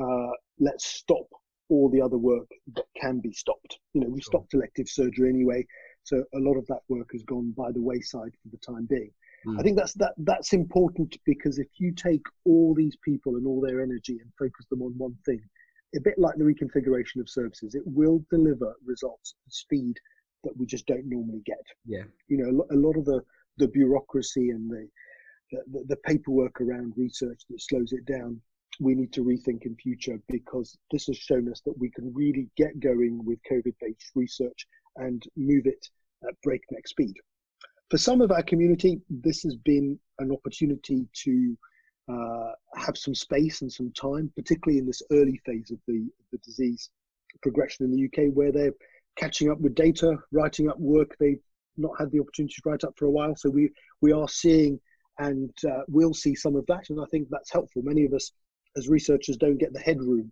uh, 0.00 0.32
let's 0.58 0.86
stop 0.86 1.26
all 1.70 1.90
the 1.90 2.00
other 2.00 2.18
work 2.18 2.48
that 2.74 2.86
can 3.00 3.20
be 3.20 3.32
stopped. 3.32 3.78
You 3.92 4.00
know, 4.00 4.08
we 4.08 4.20
sure. 4.20 4.32
stopped 4.32 4.54
elective 4.54 4.88
surgery 4.88 5.28
anyway, 5.28 5.66
so 6.08 6.24
a 6.34 6.38
lot 6.38 6.56
of 6.56 6.66
that 6.68 6.80
work 6.88 7.08
has 7.12 7.22
gone 7.22 7.52
by 7.56 7.70
the 7.70 7.82
wayside 7.82 8.32
for 8.42 8.48
the 8.50 8.56
time 8.58 8.86
being. 8.88 9.10
Mm. 9.46 9.60
I 9.60 9.62
think 9.62 9.76
that's 9.76 9.92
that 9.94 10.14
that's 10.18 10.54
important 10.54 11.16
because 11.26 11.58
if 11.58 11.68
you 11.78 11.92
take 11.92 12.22
all 12.44 12.74
these 12.74 12.96
people 13.04 13.36
and 13.36 13.46
all 13.46 13.60
their 13.60 13.82
energy 13.82 14.18
and 14.20 14.32
focus 14.38 14.64
them 14.70 14.82
on 14.82 14.92
one 14.96 15.16
thing, 15.26 15.40
a 15.96 16.00
bit 16.00 16.18
like 16.18 16.36
the 16.36 16.44
reconfiguration 16.44 17.20
of 17.20 17.28
services, 17.28 17.74
it 17.74 17.82
will 17.84 18.24
deliver 18.30 18.74
results 18.84 19.34
at 19.46 19.52
speed 19.52 19.98
that 20.44 20.56
we 20.56 20.64
just 20.64 20.86
don't 20.86 21.06
normally 21.06 21.42
get. 21.44 21.64
Yeah. 21.84 22.04
You 22.28 22.38
know, 22.38 22.66
a 22.70 22.76
lot 22.76 22.96
of 22.96 23.04
the, 23.04 23.20
the 23.58 23.68
bureaucracy 23.68 24.50
and 24.50 24.70
the, 24.70 24.88
the, 25.50 25.84
the 25.88 25.96
paperwork 25.96 26.60
around 26.60 26.94
research 26.96 27.40
that 27.50 27.60
slows 27.60 27.92
it 27.92 28.06
down, 28.06 28.40
we 28.80 28.94
need 28.94 29.12
to 29.14 29.24
rethink 29.24 29.62
in 29.66 29.76
future 29.76 30.18
because 30.28 30.78
this 30.90 31.06
has 31.06 31.16
shown 31.16 31.50
us 31.50 31.60
that 31.66 31.76
we 31.78 31.90
can 31.90 32.12
really 32.14 32.48
get 32.56 32.78
going 32.80 33.24
with 33.24 33.38
COVID-based 33.50 34.12
research 34.14 34.66
and 34.96 35.22
move 35.36 35.66
it 35.66 35.88
at 36.26 36.40
breakneck 36.42 36.86
speed. 36.86 37.14
For 37.90 37.98
some 37.98 38.20
of 38.20 38.30
our 38.30 38.42
community, 38.42 39.00
this 39.08 39.42
has 39.42 39.56
been 39.56 39.98
an 40.18 40.30
opportunity 40.32 41.06
to 41.24 41.56
uh, 42.10 42.52
have 42.76 42.96
some 42.96 43.14
space 43.14 43.62
and 43.62 43.72
some 43.72 43.92
time, 43.92 44.32
particularly 44.36 44.78
in 44.78 44.86
this 44.86 45.02
early 45.12 45.40
phase 45.44 45.70
of 45.70 45.78
the, 45.86 46.06
the 46.32 46.38
disease 46.38 46.90
progression 47.42 47.84
in 47.84 47.92
the 47.92 48.04
UK, 48.04 48.32
where 48.34 48.52
they're 48.52 48.74
catching 49.16 49.50
up 49.50 49.60
with 49.60 49.74
data, 49.74 50.16
writing 50.32 50.68
up 50.68 50.78
work 50.78 51.16
they've 51.18 51.42
not 51.76 51.92
had 51.98 52.10
the 52.10 52.20
opportunity 52.20 52.54
to 52.54 52.68
write 52.68 52.84
up 52.84 52.94
for 52.96 53.06
a 53.06 53.10
while. 53.10 53.34
So 53.36 53.50
we 53.50 53.70
we 54.00 54.12
are 54.12 54.28
seeing 54.28 54.80
and 55.18 55.50
uh, 55.68 55.82
we'll 55.88 56.14
see 56.14 56.34
some 56.34 56.56
of 56.56 56.64
that, 56.66 56.90
and 56.90 57.00
I 57.00 57.04
think 57.10 57.28
that's 57.30 57.52
helpful. 57.52 57.82
Many 57.82 58.04
of 58.04 58.12
us 58.12 58.32
as 58.76 58.88
researchers 58.88 59.36
don't 59.36 59.58
get 59.58 59.72
the 59.72 59.80
headroom 59.80 60.30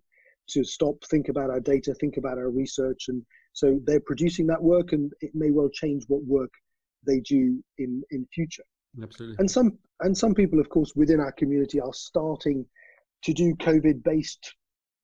to 0.49 0.63
stop, 0.63 0.95
think 1.09 1.29
about 1.29 1.49
our 1.49 1.59
data, 1.59 1.93
think 1.93 2.17
about 2.17 2.37
our 2.37 2.49
research, 2.49 3.05
and 3.09 3.23
so 3.53 3.79
they're 3.85 3.99
producing 3.99 4.47
that 4.47 4.61
work, 4.61 4.93
and 4.93 5.11
it 5.21 5.31
may 5.33 5.51
well 5.51 5.69
change 5.69 6.03
what 6.07 6.23
work 6.23 6.51
they 7.05 7.19
do 7.19 7.63
in 7.77 8.03
in 8.11 8.27
future. 8.33 8.63
Absolutely. 9.01 9.35
And 9.39 9.49
some 9.49 9.77
and 10.01 10.17
some 10.17 10.33
people, 10.33 10.59
of 10.59 10.69
course, 10.69 10.93
within 10.95 11.19
our 11.19 11.31
community 11.31 11.79
are 11.79 11.93
starting 11.93 12.65
to 13.23 13.33
do 13.33 13.55
COVID-based 13.55 14.53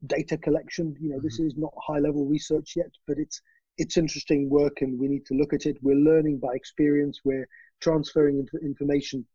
data 0.08 0.38
collection. 0.38 0.96
You 1.00 1.10
know, 1.10 1.16
mm-hmm. 1.18 1.26
this 1.26 1.40
is 1.40 1.56
not 1.58 1.74
high-level 1.78 2.26
research 2.26 2.74
yet, 2.76 2.92
but 3.08 3.18
it's 3.18 3.42
it's 3.78 3.98
interesting 3.98 4.50
work, 4.50 4.82
and 4.82 5.00
we 5.00 5.08
need 5.08 5.26
to 5.26 5.34
look 5.34 5.54
at 5.54 5.66
it. 5.66 5.78
We're 5.82 5.96
learning 5.96 6.40
by 6.40 6.54
experience. 6.54 7.22
We're 7.24 7.48
transferring 7.82 8.48
information 8.62 9.26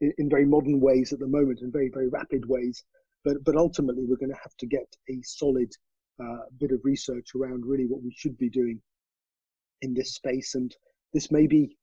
in, 0.00 0.12
in 0.18 0.28
very 0.28 0.44
modern 0.44 0.80
ways 0.80 1.12
at 1.12 1.18
the 1.18 1.26
moment, 1.26 1.60
in 1.62 1.72
very 1.72 1.90
very 1.92 2.08
rapid 2.08 2.46
ways. 2.46 2.84
But 3.28 3.44
but 3.44 3.56
ultimately, 3.56 4.04
we're 4.06 4.16
going 4.24 4.36
to 4.38 4.42
have 4.42 4.56
to 4.56 4.66
get 4.66 4.88
a 5.10 5.20
solid 5.22 5.70
uh, 6.18 6.44
bit 6.58 6.72
of 6.72 6.80
research 6.82 7.34
around 7.34 7.66
really 7.66 7.84
what 7.84 8.02
we 8.02 8.10
should 8.16 8.38
be 8.38 8.48
doing 8.48 8.80
in 9.82 9.92
this 9.92 10.14
space, 10.14 10.54
and 10.54 10.74
this 11.12 11.30
may 11.30 11.46
be 11.46 11.76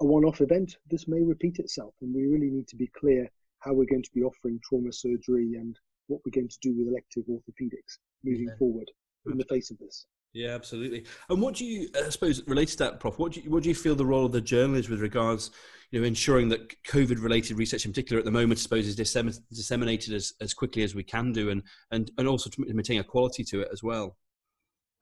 a 0.00 0.04
one-off 0.04 0.40
event, 0.40 0.76
this 0.92 1.08
may 1.08 1.20
repeat 1.20 1.58
itself, 1.58 1.94
and 2.00 2.14
we 2.14 2.26
really 2.26 2.48
need 2.48 2.68
to 2.68 2.76
be 2.76 2.86
clear 3.00 3.28
how 3.58 3.72
we're 3.72 3.90
going 3.90 4.04
to 4.04 4.14
be 4.14 4.22
offering 4.22 4.60
trauma 4.62 4.92
surgery 4.92 5.54
and 5.54 5.76
what 6.06 6.20
we're 6.24 6.40
going 6.40 6.48
to 6.48 6.58
do 6.62 6.72
with 6.76 6.86
elective 6.86 7.24
orthopedics 7.24 7.98
moving 8.22 8.50
forward 8.56 8.88
in 9.26 9.36
the 9.36 9.44
face 9.46 9.72
of 9.72 9.78
this. 9.78 10.06
Yeah, 10.34 10.54
absolutely. 10.54 11.06
And 11.28 11.40
what 11.40 11.54
do 11.54 11.64
you, 11.64 11.88
I 11.94 12.08
suppose, 12.10 12.42
related 12.48 12.72
to 12.72 12.78
that, 12.78 13.00
Prof? 13.00 13.20
What 13.20 13.32
do 13.32 13.40
you, 13.40 13.50
what 13.50 13.62
do 13.62 13.68
you 13.68 13.74
feel 13.74 13.94
the 13.94 14.04
role 14.04 14.26
of 14.26 14.32
the 14.32 14.40
journal 14.40 14.74
is 14.74 14.88
with 14.88 15.00
regards, 15.00 15.52
you 15.92 16.00
know, 16.00 16.06
ensuring 16.06 16.48
that 16.48 16.74
COVID-related 16.84 17.56
research, 17.56 17.86
in 17.86 17.92
particular 17.92 18.18
at 18.18 18.24
the 18.24 18.32
moment, 18.32 18.58
I 18.58 18.62
suppose, 18.62 18.88
is 18.88 18.96
disseminated 18.96 20.12
as, 20.12 20.32
as 20.40 20.52
quickly 20.52 20.82
as 20.82 20.92
we 20.92 21.04
can 21.04 21.32
do, 21.32 21.50
and 21.50 21.62
and 21.92 22.10
and 22.18 22.26
also 22.26 22.50
to 22.50 22.64
maintain 22.66 22.98
a 22.98 23.04
quality 23.04 23.44
to 23.44 23.60
it 23.60 23.68
as 23.72 23.84
well. 23.84 24.16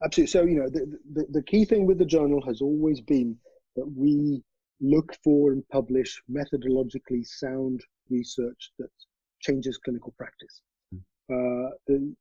Absolutely. 0.05 0.31
So, 0.31 0.43
you 0.43 0.55
know, 0.59 0.69
the, 0.69 0.99
the, 1.13 1.25
the 1.31 1.43
key 1.43 1.65
thing 1.65 1.87
with 1.87 1.97
the 1.97 2.05
journal 2.05 2.41
has 2.45 2.61
always 2.61 3.01
been 3.01 3.35
that 3.75 3.91
we 3.95 4.43
look 4.81 5.15
for 5.23 5.51
and 5.53 5.67
publish 5.69 6.21
methodologically 6.29 7.25
sound 7.25 7.81
research 8.09 8.71
that 8.77 8.89
changes 9.39 9.77
clinical 9.77 10.13
practice. 10.17 10.61
Mm. 10.93 10.99
Uh, 11.31 11.69
the, 11.87 12.13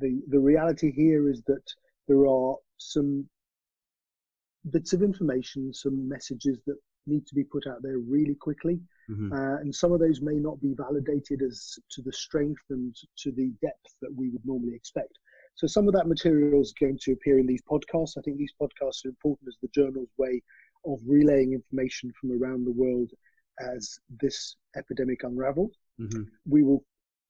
the, 0.00 0.22
the 0.28 0.38
reality 0.38 0.90
here 0.90 1.30
is 1.30 1.42
that 1.46 1.62
there 2.08 2.26
are 2.26 2.56
some 2.78 3.28
bits 4.70 4.92
of 4.92 5.02
information, 5.02 5.72
some 5.72 6.08
messages 6.08 6.58
that 6.66 6.76
need 7.06 7.26
to 7.26 7.34
be 7.34 7.44
put 7.44 7.66
out 7.66 7.82
there 7.82 7.98
really 7.98 8.34
quickly. 8.34 8.80
Mm-hmm. 9.10 9.32
Uh, 9.32 9.56
and 9.56 9.74
some 9.74 9.92
of 9.92 10.00
those 10.00 10.20
may 10.20 10.34
not 10.34 10.60
be 10.60 10.74
validated 10.76 11.42
as 11.42 11.78
to 11.90 12.02
the 12.02 12.12
strength 12.12 12.62
and 12.70 12.94
to 13.18 13.32
the 13.32 13.52
depth 13.62 13.94
that 14.02 14.14
we 14.14 14.28
would 14.30 14.44
normally 14.44 14.74
expect. 14.74 15.12
So 15.54 15.66
some 15.66 15.88
of 15.88 15.94
that 15.94 16.06
material 16.06 16.60
is 16.60 16.72
going 16.78 16.98
to 17.02 17.12
appear 17.12 17.38
in 17.38 17.46
these 17.46 17.62
podcasts. 17.62 18.16
I 18.16 18.22
think 18.22 18.38
these 18.38 18.54
podcasts 18.60 19.04
are 19.04 19.08
important 19.08 19.48
as 19.48 19.56
the 19.60 19.68
journal's 19.74 20.08
way 20.16 20.42
of 20.86 20.98
relaying 21.06 21.52
information 21.52 22.12
from 22.18 22.32
around 22.32 22.64
the 22.64 22.72
world 22.72 23.10
as 23.60 23.98
this 24.20 24.56
epidemic 24.76 25.22
unravels. 25.24 25.72
Mm-hmm. 26.00 26.22
We 26.48 26.62
will 26.62 26.84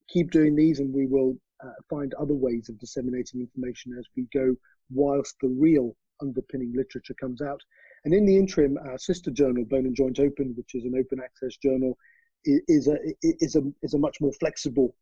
keep 0.08 0.30
doing 0.30 0.54
these 0.54 0.80
and 0.80 0.92
we 0.92 1.06
will 1.06 1.36
uh, 1.64 1.72
find 1.88 2.14
other 2.14 2.34
ways 2.34 2.68
of 2.68 2.78
disseminating 2.78 3.40
information 3.40 3.96
as 3.98 4.06
we 4.16 4.26
go 4.32 4.54
whilst 4.90 5.36
the 5.40 5.48
real 5.48 5.96
underpinning 6.20 6.72
literature 6.74 7.14
comes 7.20 7.40
out. 7.40 7.60
And 8.04 8.14
in 8.14 8.26
the 8.26 8.36
interim, 8.36 8.78
our 8.78 8.98
sister 8.98 9.30
journal, 9.30 9.64
Bone 9.64 9.86
and 9.86 9.96
Joint 9.96 10.18
Open, 10.18 10.54
which 10.56 10.74
is 10.74 10.84
an 10.84 10.94
open 10.98 11.20
access 11.22 11.56
journal, 11.56 11.96
is 12.44 12.88
a 12.88 12.96
is 13.22 13.56
a 13.56 13.62
is 13.82 13.94
a 13.94 13.98
much 13.98 14.16
more 14.20 14.32
flexible 14.32 14.94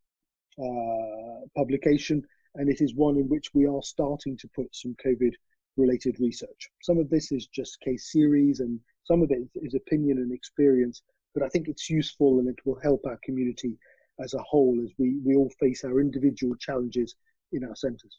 uh, 0.61 1.47
publication, 1.57 2.23
and 2.57 2.69
it 2.69 2.81
is 2.81 2.95
one 2.95 3.17
in 3.17 3.29
which 3.29 3.55
we 3.55 3.67
are 3.67 3.83
starting 3.83 4.37
to 4.39 4.49
put 4.57 4.75
some 4.75 4.97
COVID 5.05 5.33
related 5.77 6.17
research. 6.19 6.71
Some 6.83 6.99
of 6.99 7.09
this 7.09 7.31
is 7.31 7.47
just 7.47 7.81
case 7.81 8.11
series, 8.11 8.59
and 8.59 8.81
some 9.05 9.23
of 9.23 9.31
it 9.31 9.49
is 9.55 9.75
opinion 9.75 10.19
and 10.19 10.33
experience. 10.33 11.03
But 11.35 11.45
I 11.45 11.49
think 11.51 11.69
it's 11.69 11.89
useful, 11.89 12.41
and 12.41 12.49
it 12.49 12.59
will 12.65 12.81
help 12.83 13.07
our 13.07 13.21
community 13.23 13.79
as 14.23 14.35
a 14.35 14.43
whole 14.43 14.79
as 14.85 14.91
we 14.99 15.19
we 15.25 15.37
all 15.37 15.51
face 15.61 15.85
our 15.85 16.01
individual 16.01 16.55
challenges 16.57 17.15
in 17.53 17.65
our 17.65 17.77
centres. 17.77 18.19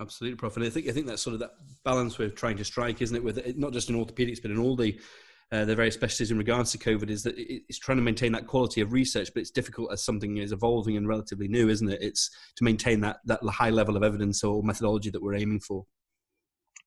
Absolutely, 0.00 0.36
Prof. 0.36 0.56
And 0.56 0.64
I 0.64 0.70
think 0.70 0.88
I 0.88 0.92
think 0.92 1.06
that's 1.06 1.22
sort 1.22 1.34
of 1.34 1.40
that 1.40 1.54
balance 1.84 2.18
we're 2.18 2.30
trying 2.30 2.56
to 2.56 2.64
strike, 2.64 3.02
isn't 3.02 3.16
it? 3.16 3.22
With 3.22 3.38
it, 3.38 3.58
not 3.58 3.72
just 3.72 3.90
in 3.90 3.96
orthopedics, 3.96 4.40
but 4.40 4.50
in 4.50 4.58
all 4.58 4.76
the 4.76 4.98
uh, 5.50 5.64
the 5.64 5.74
various 5.74 5.94
specialties 5.94 6.30
in 6.30 6.38
regards 6.38 6.72
to 6.72 6.78
COVID, 6.78 7.10
is 7.10 7.22
that 7.22 7.34
it's 7.36 7.78
trying 7.78 7.98
to 7.98 8.02
maintain 8.02 8.32
that 8.32 8.46
quality 8.46 8.80
of 8.80 8.92
research, 8.92 9.30
but 9.34 9.40
it's 9.40 9.50
difficult 9.50 9.92
as 9.92 10.04
something 10.04 10.36
is 10.36 10.52
evolving 10.52 10.96
and 10.96 11.08
relatively 11.08 11.48
new, 11.48 11.68
isn't 11.68 11.90
it? 11.90 12.02
It's 12.02 12.30
to 12.56 12.64
maintain 12.64 13.00
that 13.00 13.18
that 13.26 13.42
high 13.44 13.70
level 13.70 13.96
of 13.96 14.02
evidence 14.02 14.44
or 14.44 14.62
methodology 14.62 15.10
that 15.10 15.22
we're 15.22 15.34
aiming 15.34 15.60
for. 15.60 15.84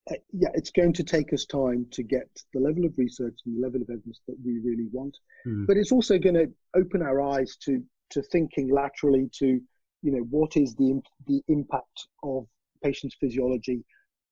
Uh, 0.09 0.15
yeah, 0.33 0.49
it's 0.55 0.71
going 0.71 0.93
to 0.93 1.03
take 1.03 1.31
us 1.31 1.45
time 1.45 1.85
to 1.91 2.01
get 2.01 2.27
the 2.53 2.59
level 2.59 2.85
of 2.85 2.93
research 2.97 3.37
and 3.45 3.55
the 3.55 3.61
level 3.61 3.81
of 3.81 3.89
evidence 3.89 4.19
that 4.27 4.35
we 4.43 4.59
really 4.63 4.87
want, 4.91 5.15
mm. 5.45 5.67
but 5.67 5.77
it's 5.77 5.91
also 5.91 6.17
going 6.17 6.33
to 6.33 6.51
open 6.75 7.03
our 7.03 7.21
eyes 7.21 7.55
to 7.57 7.83
to 8.11 8.21
thinking 8.21 8.69
laterally 8.69 9.29
to 9.39 9.59
you 10.03 10.11
know 10.11 10.25
what 10.29 10.57
is 10.57 10.75
the 10.75 11.01
the 11.27 11.41
impact 11.47 12.07
of 12.23 12.47
patient's 12.83 13.15
physiology 13.19 13.83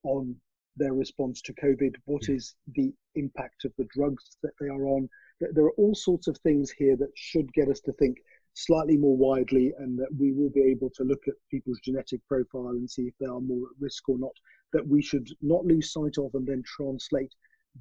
on 0.04 0.36
their 0.78 0.94
response 0.94 1.42
to 1.42 1.54
COVID? 1.54 1.96
What 2.06 2.26
hmm. 2.26 2.38
the 2.76 2.94
impact 3.16 3.66
of 3.66 3.74
the 3.78 3.88
drugs 3.94 4.38
that 4.44 4.54
they 4.60 4.68
are 4.68 4.86
on? 4.88 5.10
There 5.40 5.66
are 5.66 5.78
all 5.78 5.96
sorts 5.96 6.28
of 6.28 6.38
things 6.38 6.72
here 6.72 6.96
that 6.98 7.12
should 7.16 7.52
get 7.54 7.70
us 7.70 7.80
to 7.82 7.94
think 7.94 8.18
slightly 8.54 8.98
more 8.98 9.16
widely 9.16 9.74
and 9.78 9.98
that 9.98 10.10
we 10.18 10.34
will 10.34 10.50
be 10.50 10.64
able 10.64 10.90
to 10.90 11.04
look 11.04 11.28
at 11.28 11.36
people's 11.50 11.80
genetic 11.82 12.26
profile 12.28 12.70
and 12.70 12.90
see 12.90 13.04
if 13.04 13.14
they 13.20 13.26
are 13.26 13.40
more 13.40 13.68
at 13.68 13.82
risk 13.82 14.10
or 14.10 14.18
not, 14.18 14.34
that 14.74 14.86
we 14.86 15.02
should 15.02 15.28
not 15.42 15.66
lose 15.66 15.94
sight 15.94 16.18
of 16.18 16.32
and 16.34 16.46
then 16.46 16.64
translate 16.66 17.34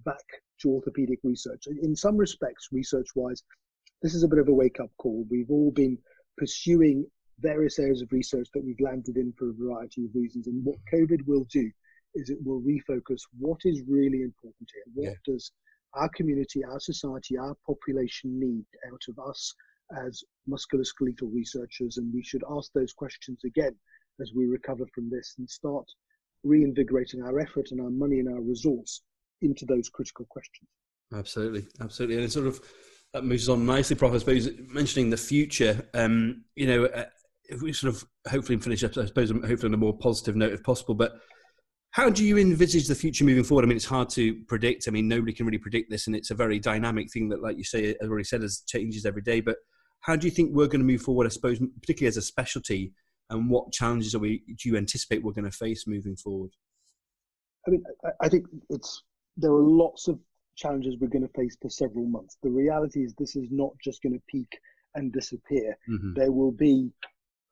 back 0.05 0.25
to 0.61 0.71
orthopedic 0.71 1.19
research. 1.25 1.67
In 1.83 1.97
some 1.97 2.17
respects, 2.17 2.69
research 2.71 3.09
wise, 3.17 3.43
this 4.03 4.15
is 4.15 4.23
a 4.23 4.29
bit 4.29 4.39
of 4.39 4.49
a 4.49 4.53
wake 4.53 4.81
up 4.81 4.91
call. 4.99 5.27
We've 5.31 5.51
all 5.51 5.71
been 5.73 5.99
pursuing 6.37 7.07
various 7.41 7.79
areas 7.79 8.03
of 8.03 8.13
research 8.13 8.49
that 8.55 8.65
we've 8.65 8.81
landed 8.81 9.17
in 9.17 9.33
for 9.39 9.51
a 9.51 9.55
variety 9.55 10.05
of 10.05 10.11
reasons. 10.15 10.47
And 10.47 10.65
what 10.65 10.79
COVID 10.93 11.27
will 11.27 11.47
do 11.53 11.71
is 12.15 12.31
it 12.31 12.39
will 12.45 12.63
refocus 12.63 13.21
what 13.39 13.61
is 13.65 13.83
really 13.89 14.23
important 14.23 14.69
here. 14.73 14.83
What 14.95 15.05
yeah. 15.05 15.33
does 15.33 15.53
our 15.95 16.09
community, 16.11 16.65
our 16.65 16.81
society, 16.81 17.37
our 17.39 17.57
population 17.67 18.39
need 18.39 18.65
out 18.93 19.03
of 19.09 19.19
us 19.29 19.55
as 20.07 20.23
musculoskeletal 20.49 21.33
researchers? 21.33 21.97
And 21.97 22.13
we 22.13 22.23
should 22.23 22.43
ask 22.51 22.73
those 22.73 22.93
questions 22.93 23.41
again 23.45 23.77
as 24.21 24.33
we 24.35 24.47
recover 24.47 24.85
from 24.95 25.11
this 25.11 25.35
and 25.39 25.49
start 25.49 25.87
reinvigorating 26.45 27.23
our 27.23 27.39
effort 27.41 27.69
and 27.71 27.81
our 27.81 27.91
money 27.91 28.21
and 28.21 28.29
our 28.29 28.41
resource 28.41 29.03
into 29.43 29.65
those 29.67 29.89
critical 29.89 30.27
questions. 30.29 30.69
Absolutely, 31.15 31.67
absolutely, 31.81 32.17
and 32.17 32.25
it 32.25 32.33
sort 32.33 32.47
of 32.47 32.61
that 33.15 33.25
moves 33.25 33.49
on 33.49 33.67
nicely, 33.67 33.97
Prof. 33.97 34.15
I 34.15 34.19
suppose 34.19 34.51
mentioning 34.69 35.11
the 35.11 35.17
future. 35.17 35.89
Um, 35.95 36.45
you 36.57 36.67
know, 36.67 36.85
uh, 36.87 37.05
if 37.45 37.63
we 37.63 37.73
sort 37.73 37.95
of 37.95 38.05
hopefully 38.29 38.59
finish 38.59 38.85
up, 38.85 38.97
I 38.97 39.07
suppose, 39.07 39.31
hopefully 39.31 39.71
on 39.71 39.75
a 39.75 39.79
more 39.79 39.97
positive 39.97 40.37
note 40.37 40.53
if 40.53 40.63
possible, 40.63 40.95
but 40.95 41.13
how 41.93 42.11
do 42.11 42.25
you 42.25 42.37
envisage 42.37 42.87
the 42.87 42.95
future 42.95 43.25
moving 43.25 43.45
forward? 43.45 43.65
I 43.65 43.69
mean, 43.69 43.77
it's 43.77 43.87
hard 43.87 44.11
to 44.11 44.35
predict. 44.47 44.87
I 44.87 44.91
mean, 44.91 45.09
nobody 45.09 45.33
can 45.33 45.47
really 45.47 45.59
predict 45.59 45.91
this, 45.91 46.07
and 46.07 46.15
it's 46.15 46.31
a 46.31 46.35
very 46.35 46.59
dynamic 46.59 47.11
thing 47.11 47.29
that, 47.31 47.43
like 47.43 47.57
you 47.57 47.65
say, 47.65 47.97
as 48.01 48.09
already 48.09 48.25
said, 48.25 48.43
as 48.43 48.63
changes 48.67 49.07
every 49.07 49.23
day. 49.23 49.41
But 49.41 49.57
how 50.01 50.15
do 50.15 50.27
you 50.27 50.31
think 50.31 50.51
we're 50.53 50.67
going 50.67 50.81
to 50.81 50.87
move 50.87 51.03
forward? 51.03 51.27
I 51.27 51.31
suppose, 51.31 51.59
particularly 51.81 52.09
as 52.09 52.19
a 52.19 52.23
specialty, 52.23 52.93
and 53.31 53.51
what 53.51 53.73
challenges 53.73 54.15
are 54.15 54.19
we 54.19 54.43
do 54.47 54.69
you 54.69 54.77
anticipate 54.77 55.23
we're 55.23 55.33
going 55.33 55.51
to 55.51 55.51
face 55.51 55.87
moving 55.87 56.17
forward? 56.17 56.51
I 57.67 57.71
mean, 57.71 57.83
I 58.21 58.29
think 58.29 58.47
it's 58.69 59.03
there 59.37 59.53
are 59.53 59.63
lots 59.63 60.09
of 60.09 60.19
challenges 60.63 60.97
we're 61.01 61.15
going 61.17 61.27
to 61.27 61.41
face 61.41 61.57
for 61.63 61.71
several 61.71 62.07
months. 62.17 62.37
The 62.43 62.51
reality 62.63 63.01
is, 63.07 63.15
this 63.15 63.35
is 63.37 63.49
not 63.51 63.73
just 63.87 64.03
going 64.03 64.17
to 64.19 64.23
peak 64.35 64.53
and 64.97 65.13
disappear. 65.13 65.69
Mm-hmm. 65.89 66.15
There 66.19 66.33
will 66.39 66.53
be 66.69 66.91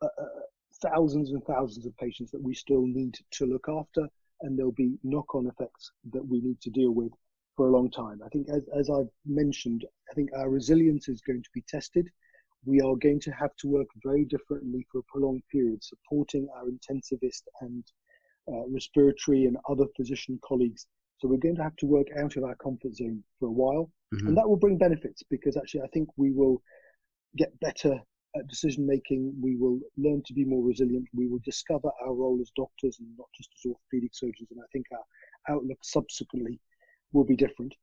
uh, 0.02 0.14
uh, 0.24 0.40
thousands 0.86 1.30
and 1.30 1.42
thousands 1.44 1.86
of 1.86 1.96
patients 1.96 2.30
that 2.32 2.42
we 2.42 2.54
still 2.54 2.84
need 2.98 3.14
to 3.38 3.46
look 3.46 3.66
after, 3.68 4.02
and 4.42 4.50
there'll 4.58 4.72
be 4.86 4.98
knock-on 5.02 5.46
effects 5.46 5.84
that 6.12 6.26
we 6.26 6.38
need 6.40 6.60
to 6.62 6.70
deal 6.70 6.92
with 7.00 7.12
for 7.56 7.68
a 7.68 7.72
long 7.76 7.90
time. 7.90 8.18
I 8.26 8.28
think, 8.28 8.48
as, 8.48 8.62
as 8.80 8.90
I've 8.90 9.12
mentioned, 9.24 9.84
I 10.10 10.14
think 10.14 10.30
our 10.36 10.50
resilience 10.50 11.08
is 11.08 11.20
going 11.28 11.42
to 11.42 11.50
be 11.54 11.64
tested. 11.68 12.06
We 12.64 12.80
are 12.80 12.96
going 12.96 13.20
to 13.20 13.30
have 13.30 13.54
to 13.60 13.68
work 13.68 13.86
very 14.04 14.24
differently 14.24 14.86
for 14.90 14.98
a 14.98 15.08
prolonged 15.12 15.44
period, 15.50 15.80
supporting 15.82 16.48
our 16.56 16.66
intensivist 16.74 17.44
and 17.60 17.84
uh, 18.52 18.64
respiratory 18.68 19.46
and 19.46 19.56
other 19.68 19.86
physician 19.96 20.38
colleagues. 20.44 20.86
So 21.18 21.28
we're 21.28 21.38
going 21.38 21.56
to 21.56 21.62
have 21.62 21.76
to 21.76 21.86
work 21.86 22.08
out 22.18 22.36
of 22.36 22.44
our 22.44 22.56
comfort 22.56 22.94
zone 22.94 23.22
for 23.38 23.48
a 23.48 23.52
while, 23.52 23.90
mm-hmm. 24.14 24.28
and 24.28 24.36
that 24.36 24.48
will 24.48 24.56
bring 24.56 24.78
benefits 24.78 25.22
because 25.30 25.56
actually 25.56 25.82
I 25.82 25.88
think 25.88 26.08
we 26.16 26.32
will 26.32 26.62
get 27.36 27.58
better 27.60 27.98
at 28.36 28.48
decision 28.48 28.86
making. 28.86 29.34
We 29.40 29.56
will 29.56 29.80
learn 29.96 30.22
to 30.26 30.34
be 30.34 30.44
more 30.44 30.62
resilient. 30.62 31.06
We 31.14 31.26
will 31.26 31.40
discover 31.44 31.90
our 32.04 32.14
role 32.14 32.38
as 32.40 32.50
doctors 32.54 32.98
and 33.00 33.08
not 33.16 33.28
just 33.36 33.50
as 33.56 33.70
orthopedic 33.70 34.14
surgeons. 34.14 34.50
And 34.50 34.60
I 34.60 34.68
think 34.72 34.86
our 34.92 35.54
outlook 35.54 35.78
subsequently 35.82 36.60
will 37.12 37.24
be 37.24 37.36
different. 37.36 37.74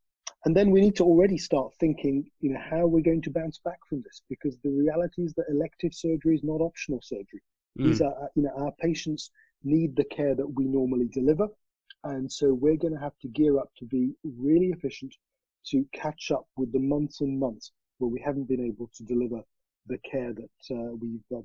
And 0.46 0.56
then 0.56 0.72
we 0.72 0.82
need 0.82 0.96
to 0.98 1.04
already 1.04 1.38
start 1.38 1.74
thinking, 1.80 2.30
you 2.42 2.52
know, 2.52 2.60
how 2.60 2.86
we're 2.86 3.02
going 3.02 3.22
to 3.22 3.32
bounce 3.32 3.60
back 3.64 3.80
from 3.88 4.02
this, 4.04 4.22
because 4.30 4.58
the 4.64 4.72
reality 4.72 5.24
is 5.24 5.34
that 5.36 5.46
elective 5.50 5.94
surgery 5.94 6.36
is 6.36 6.44
not 6.44 6.62
optional 6.62 7.00
surgery. 7.02 7.42
Mm. 7.80 7.86
These 7.86 8.02
are, 8.02 8.30
you 8.36 8.44
know, 8.44 8.52
our 8.58 8.74
patients 8.80 9.32
need 9.64 9.96
the 9.96 10.04
care 10.04 10.36
that 10.36 10.48
we 10.48 10.66
normally 10.66 11.08
deliver, 11.14 11.48
and 12.04 12.32
so 12.32 12.54
we're 12.54 12.78
going 12.78 12.94
to 12.94 13.00
have 13.00 13.18
to 13.22 13.28
gear 13.30 13.58
up 13.58 13.72
to 13.78 13.86
be 13.86 14.14
really 14.24 14.68
efficient 14.68 15.14
to 15.66 15.86
catch 15.94 16.32
up 16.32 16.46
with 16.58 16.72
the 16.74 16.80
months 16.80 17.22
and 17.22 17.40
months 17.40 17.72
where 17.98 18.10
we 18.10 18.22
haven't 18.24 18.48
been 18.50 18.66
able 18.66 18.90
to 18.96 19.04
deliver 19.04 19.42
the 19.88 19.98
care 20.00 20.34
that 20.34 20.76
uh, 20.76 20.94
we've 21.00 21.38
uh, 21.38 21.42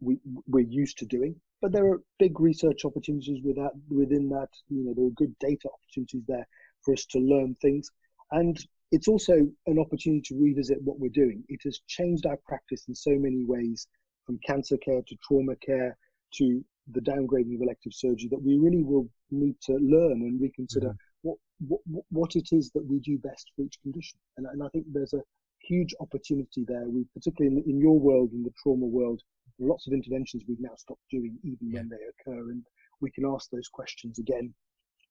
we 0.00 0.18
we're 0.46 0.66
used 0.66 0.98
to 0.98 1.06
doing. 1.06 1.34
But 1.62 1.72
there 1.72 1.86
are 1.86 2.02
big 2.18 2.38
research 2.38 2.84
opportunities 2.84 3.42
with 3.42 3.56
that, 3.56 3.70
within 3.88 4.28
that. 4.30 4.48
You 4.68 4.84
know, 4.84 4.94
there 4.94 5.06
are 5.06 5.10
good 5.10 5.34
data 5.38 5.68
opportunities 5.72 6.24
there 6.28 6.46
for 6.82 6.92
us 6.92 7.06
to 7.06 7.18
learn 7.18 7.56
things, 7.62 7.90
and 8.32 8.58
it's 8.92 9.08
also 9.08 9.34
an 9.66 9.78
opportunity 9.78 10.22
to 10.26 10.40
revisit 10.40 10.82
what 10.82 10.98
we're 10.98 11.08
doing. 11.08 11.44
It 11.48 11.60
has 11.64 11.80
changed 11.86 12.26
our 12.26 12.38
practice 12.46 12.84
in 12.88 12.94
so 12.94 13.12
many 13.12 13.44
ways, 13.44 13.88
from 14.24 14.38
cancer 14.46 14.76
care 14.76 15.02
to 15.06 15.16
trauma 15.26 15.56
care 15.56 15.96
to 16.34 16.64
the 16.92 17.00
downgrading 17.00 17.54
of 17.56 17.62
elective 17.62 17.92
surgery, 17.92 18.28
that 18.30 18.42
we 18.42 18.58
really 18.58 18.82
will 18.82 19.08
need 19.30 19.56
to 19.62 19.74
learn 19.74 20.22
and 20.22 20.40
reconsider 20.40 20.88
mm-hmm. 20.88 21.28
what, 21.28 21.38
what 21.66 22.04
what 22.10 22.36
it 22.36 22.48
is 22.52 22.70
that 22.70 22.86
we 22.86 22.98
do 23.00 23.18
best 23.18 23.50
for 23.54 23.62
each 23.62 23.80
condition. 23.82 24.18
And, 24.36 24.46
and 24.46 24.62
I 24.62 24.68
think 24.68 24.86
there's 24.92 25.14
a 25.14 25.22
huge 25.62 25.94
opportunity 26.00 26.64
there. 26.66 26.88
We, 26.88 27.04
particularly 27.14 27.56
in, 27.56 27.70
in 27.70 27.80
your 27.80 27.98
world, 27.98 28.32
in 28.32 28.42
the 28.42 28.52
trauma 28.62 28.86
world, 28.86 29.20
lots 29.58 29.86
of 29.86 29.92
interventions 29.92 30.44
we've 30.46 30.60
now 30.60 30.76
stopped 30.76 31.02
doing, 31.10 31.38
even 31.42 31.70
yeah. 31.70 31.80
when 31.80 31.88
they 31.88 32.32
occur, 32.32 32.50
and 32.50 32.62
we 33.00 33.10
can 33.10 33.24
ask 33.26 33.50
those 33.50 33.68
questions 33.68 34.18
again 34.18 34.54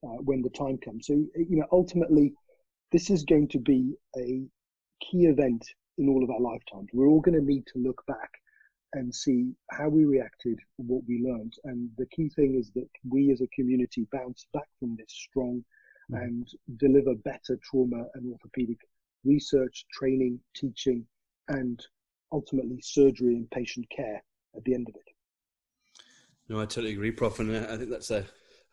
uh, 0.03 0.17
when 0.23 0.41
the 0.41 0.49
time 0.49 0.77
comes. 0.77 1.07
So, 1.07 1.13
you 1.13 1.57
know, 1.57 1.67
ultimately, 1.71 2.33
this 2.91 3.09
is 3.09 3.23
going 3.23 3.47
to 3.49 3.59
be 3.59 3.95
a 4.17 4.43
key 5.01 5.25
event 5.25 5.65
in 5.97 6.09
all 6.09 6.23
of 6.23 6.29
our 6.29 6.39
lifetimes. 6.39 6.89
We're 6.93 7.07
all 7.07 7.21
going 7.21 7.39
to 7.39 7.45
need 7.45 7.65
to 7.73 7.79
look 7.79 8.01
back 8.07 8.29
and 8.95 9.13
see 9.13 9.51
how 9.71 9.89
we 9.89 10.05
reacted, 10.05 10.57
what 10.77 11.03
we 11.07 11.21
learned. 11.21 11.53
And 11.65 11.89
the 11.97 12.05
key 12.07 12.29
thing 12.29 12.55
is 12.57 12.71
that 12.75 12.87
we 13.07 13.31
as 13.31 13.41
a 13.41 13.47
community 13.47 14.07
bounce 14.11 14.47
back 14.53 14.67
from 14.79 14.95
this 14.97 15.11
strong 15.11 15.63
mm. 16.11 16.21
and 16.21 16.47
deliver 16.77 17.13
better 17.15 17.59
trauma 17.61 18.05
and 18.15 18.31
orthopedic 18.31 18.77
research, 19.25 19.85
training, 19.91 20.39
teaching, 20.55 21.05
and 21.49 21.85
ultimately 22.31 22.79
surgery 22.81 23.35
and 23.35 23.51
patient 23.51 23.85
care 23.95 24.23
at 24.55 24.63
the 24.63 24.73
end 24.73 24.87
of 24.87 24.95
it. 24.95 25.01
No, 26.47 26.61
I 26.61 26.65
totally 26.65 26.93
agree, 26.93 27.11
Prof. 27.11 27.39
And 27.39 27.53
uh, 27.53 27.67
I 27.73 27.77
think 27.77 27.89
that's 27.89 28.11
a, 28.11 28.23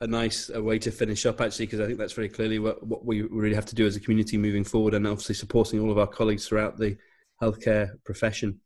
a 0.00 0.06
nice 0.06 0.50
a 0.50 0.62
way 0.62 0.78
to 0.78 0.92
finish 0.92 1.26
up, 1.26 1.40
actually, 1.40 1.66
because 1.66 1.80
I 1.80 1.86
think 1.86 1.98
that's 1.98 2.12
very 2.12 2.28
clearly 2.28 2.60
what, 2.60 2.86
what 2.86 3.04
we 3.04 3.22
really 3.22 3.56
have 3.56 3.66
to 3.66 3.74
do 3.74 3.86
as 3.86 3.96
a 3.96 4.00
community 4.00 4.36
moving 4.36 4.64
forward 4.64 4.94
and 4.94 5.06
obviously 5.06 5.34
supporting 5.34 5.80
all 5.80 5.90
of 5.90 5.98
our 5.98 6.06
colleagues 6.06 6.46
throughout 6.46 6.78
the 6.78 6.96
healthcare 7.40 7.90
profession. 8.04 8.60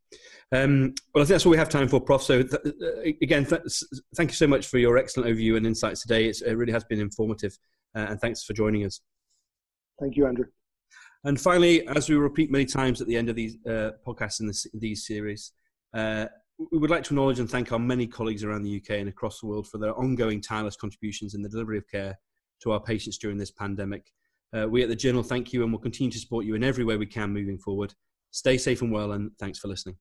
Um, 0.53 0.95
well, 1.13 1.23
I 1.23 1.27
think 1.27 1.35
that's 1.35 1.47
all 1.47 1.51
we 1.51 1.59
have 1.59 1.69
time 1.69 1.89
for, 1.89 2.01
Prof. 2.01 2.23
So, 2.23 2.43
th- 2.43 2.55
uh, 2.55 3.01
again, 3.21 3.45
th- 3.45 3.63
thank 4.15 4.31
you 4.31 4.37
so 4.37 4.47
much 4.47 4.67
for 4.67 4.79
your 4.79 4.97
excellent 4.97 5.29
overview 5.29 5.57
and 5.57 5.67
insights 5.67 6.03
today. 6.03 6.27
It's, 6.27 6.43
it 6.43 6.55
really 6.55 6.73
has 6.73 6.85
been 6.85 7.01
informative, 7.01 7.59
uh, 7.97 8.07
and 8.11 8.21
thanks 8.21 8.45
for 8.45 8.53
joining 8.53 8.85
us. 8.85 9.01
Thank 10.01 10.17
you, 10.17 10.27
Andrew. 10.27 10.47
And 11.25 11.41
finally, 11.41 11.87
as 11.89 12.09
we 12.09 12.15
repeat 12.15 12.53
many 12.53 12.65
times 12.65 13.01
at 13.01 13.09
the 13.09 13.17
end 13.17 13.29
of 13.29 13.35
these 13.35 13.57
uh, 13.67 13.93
podcasts 14.07 14.41
in 14.41 14.47
this, 14.47 14.67
these 14.75 15.07
series, 15.07 15.53
uh, 15.93 16.27
we 16.71 16.79
would 16.79 16.91
like 16.91 17.03
to 17.05 17.11
acknowledge 17.11 17.41
and 17.41 17.51
thank 17.51 17.73
our 17.73 17.79
many 17.79 18.07
colleagues 18.07 18.45
around 18.45 18.63
the 18.63 18.77
UK 18.77 18.99
and 18.99 19.09
across 19.09 19.41
the 19.41 19.47
world 19.47 19.67
for 19.67 19.79
their 19.79 19.95
ongoing 19.99 20.41
tireless 20.41 20.77
contributions 20.77 21.35
in 21.35 21.43
the 21.43 21.49
delivery 21.49 21.79
of 21.79 21.89
care 21.89 22.17
to 22.63 22.73
our 22.73 22.81
patients 22.81 23.19
during 23.19 23.37
this 23.37 23.51
pandemic. 23.51 24.13
Uh, 24.57 24.67
we 24.69 24.83
at 24.83 24.89
the 24.89 24.97
Journal 24.97 25.23
thank 25.23 25.53
you 25.53 25.65
and 25.65 25.73
will 25.73 25.81
continue 25.81 26.11
to 26.11 26.19
support 26.19 26.45
you 26.45 26.55
in 26.55 26.65
every 26.65 26.85
way 26.85 26.97
we 26.97 27.07
can 27.07 27.33
moving 27.33 27.59
forward. 27.59 27.93
Stay 28.31 28.59
safe 28.59 28.83
and 28.83 28.93
well, 28.93 29.13
and 29.13 29.31
thanks 29.39 29.59
for 29.59 29.69
listening. 29.69 29.97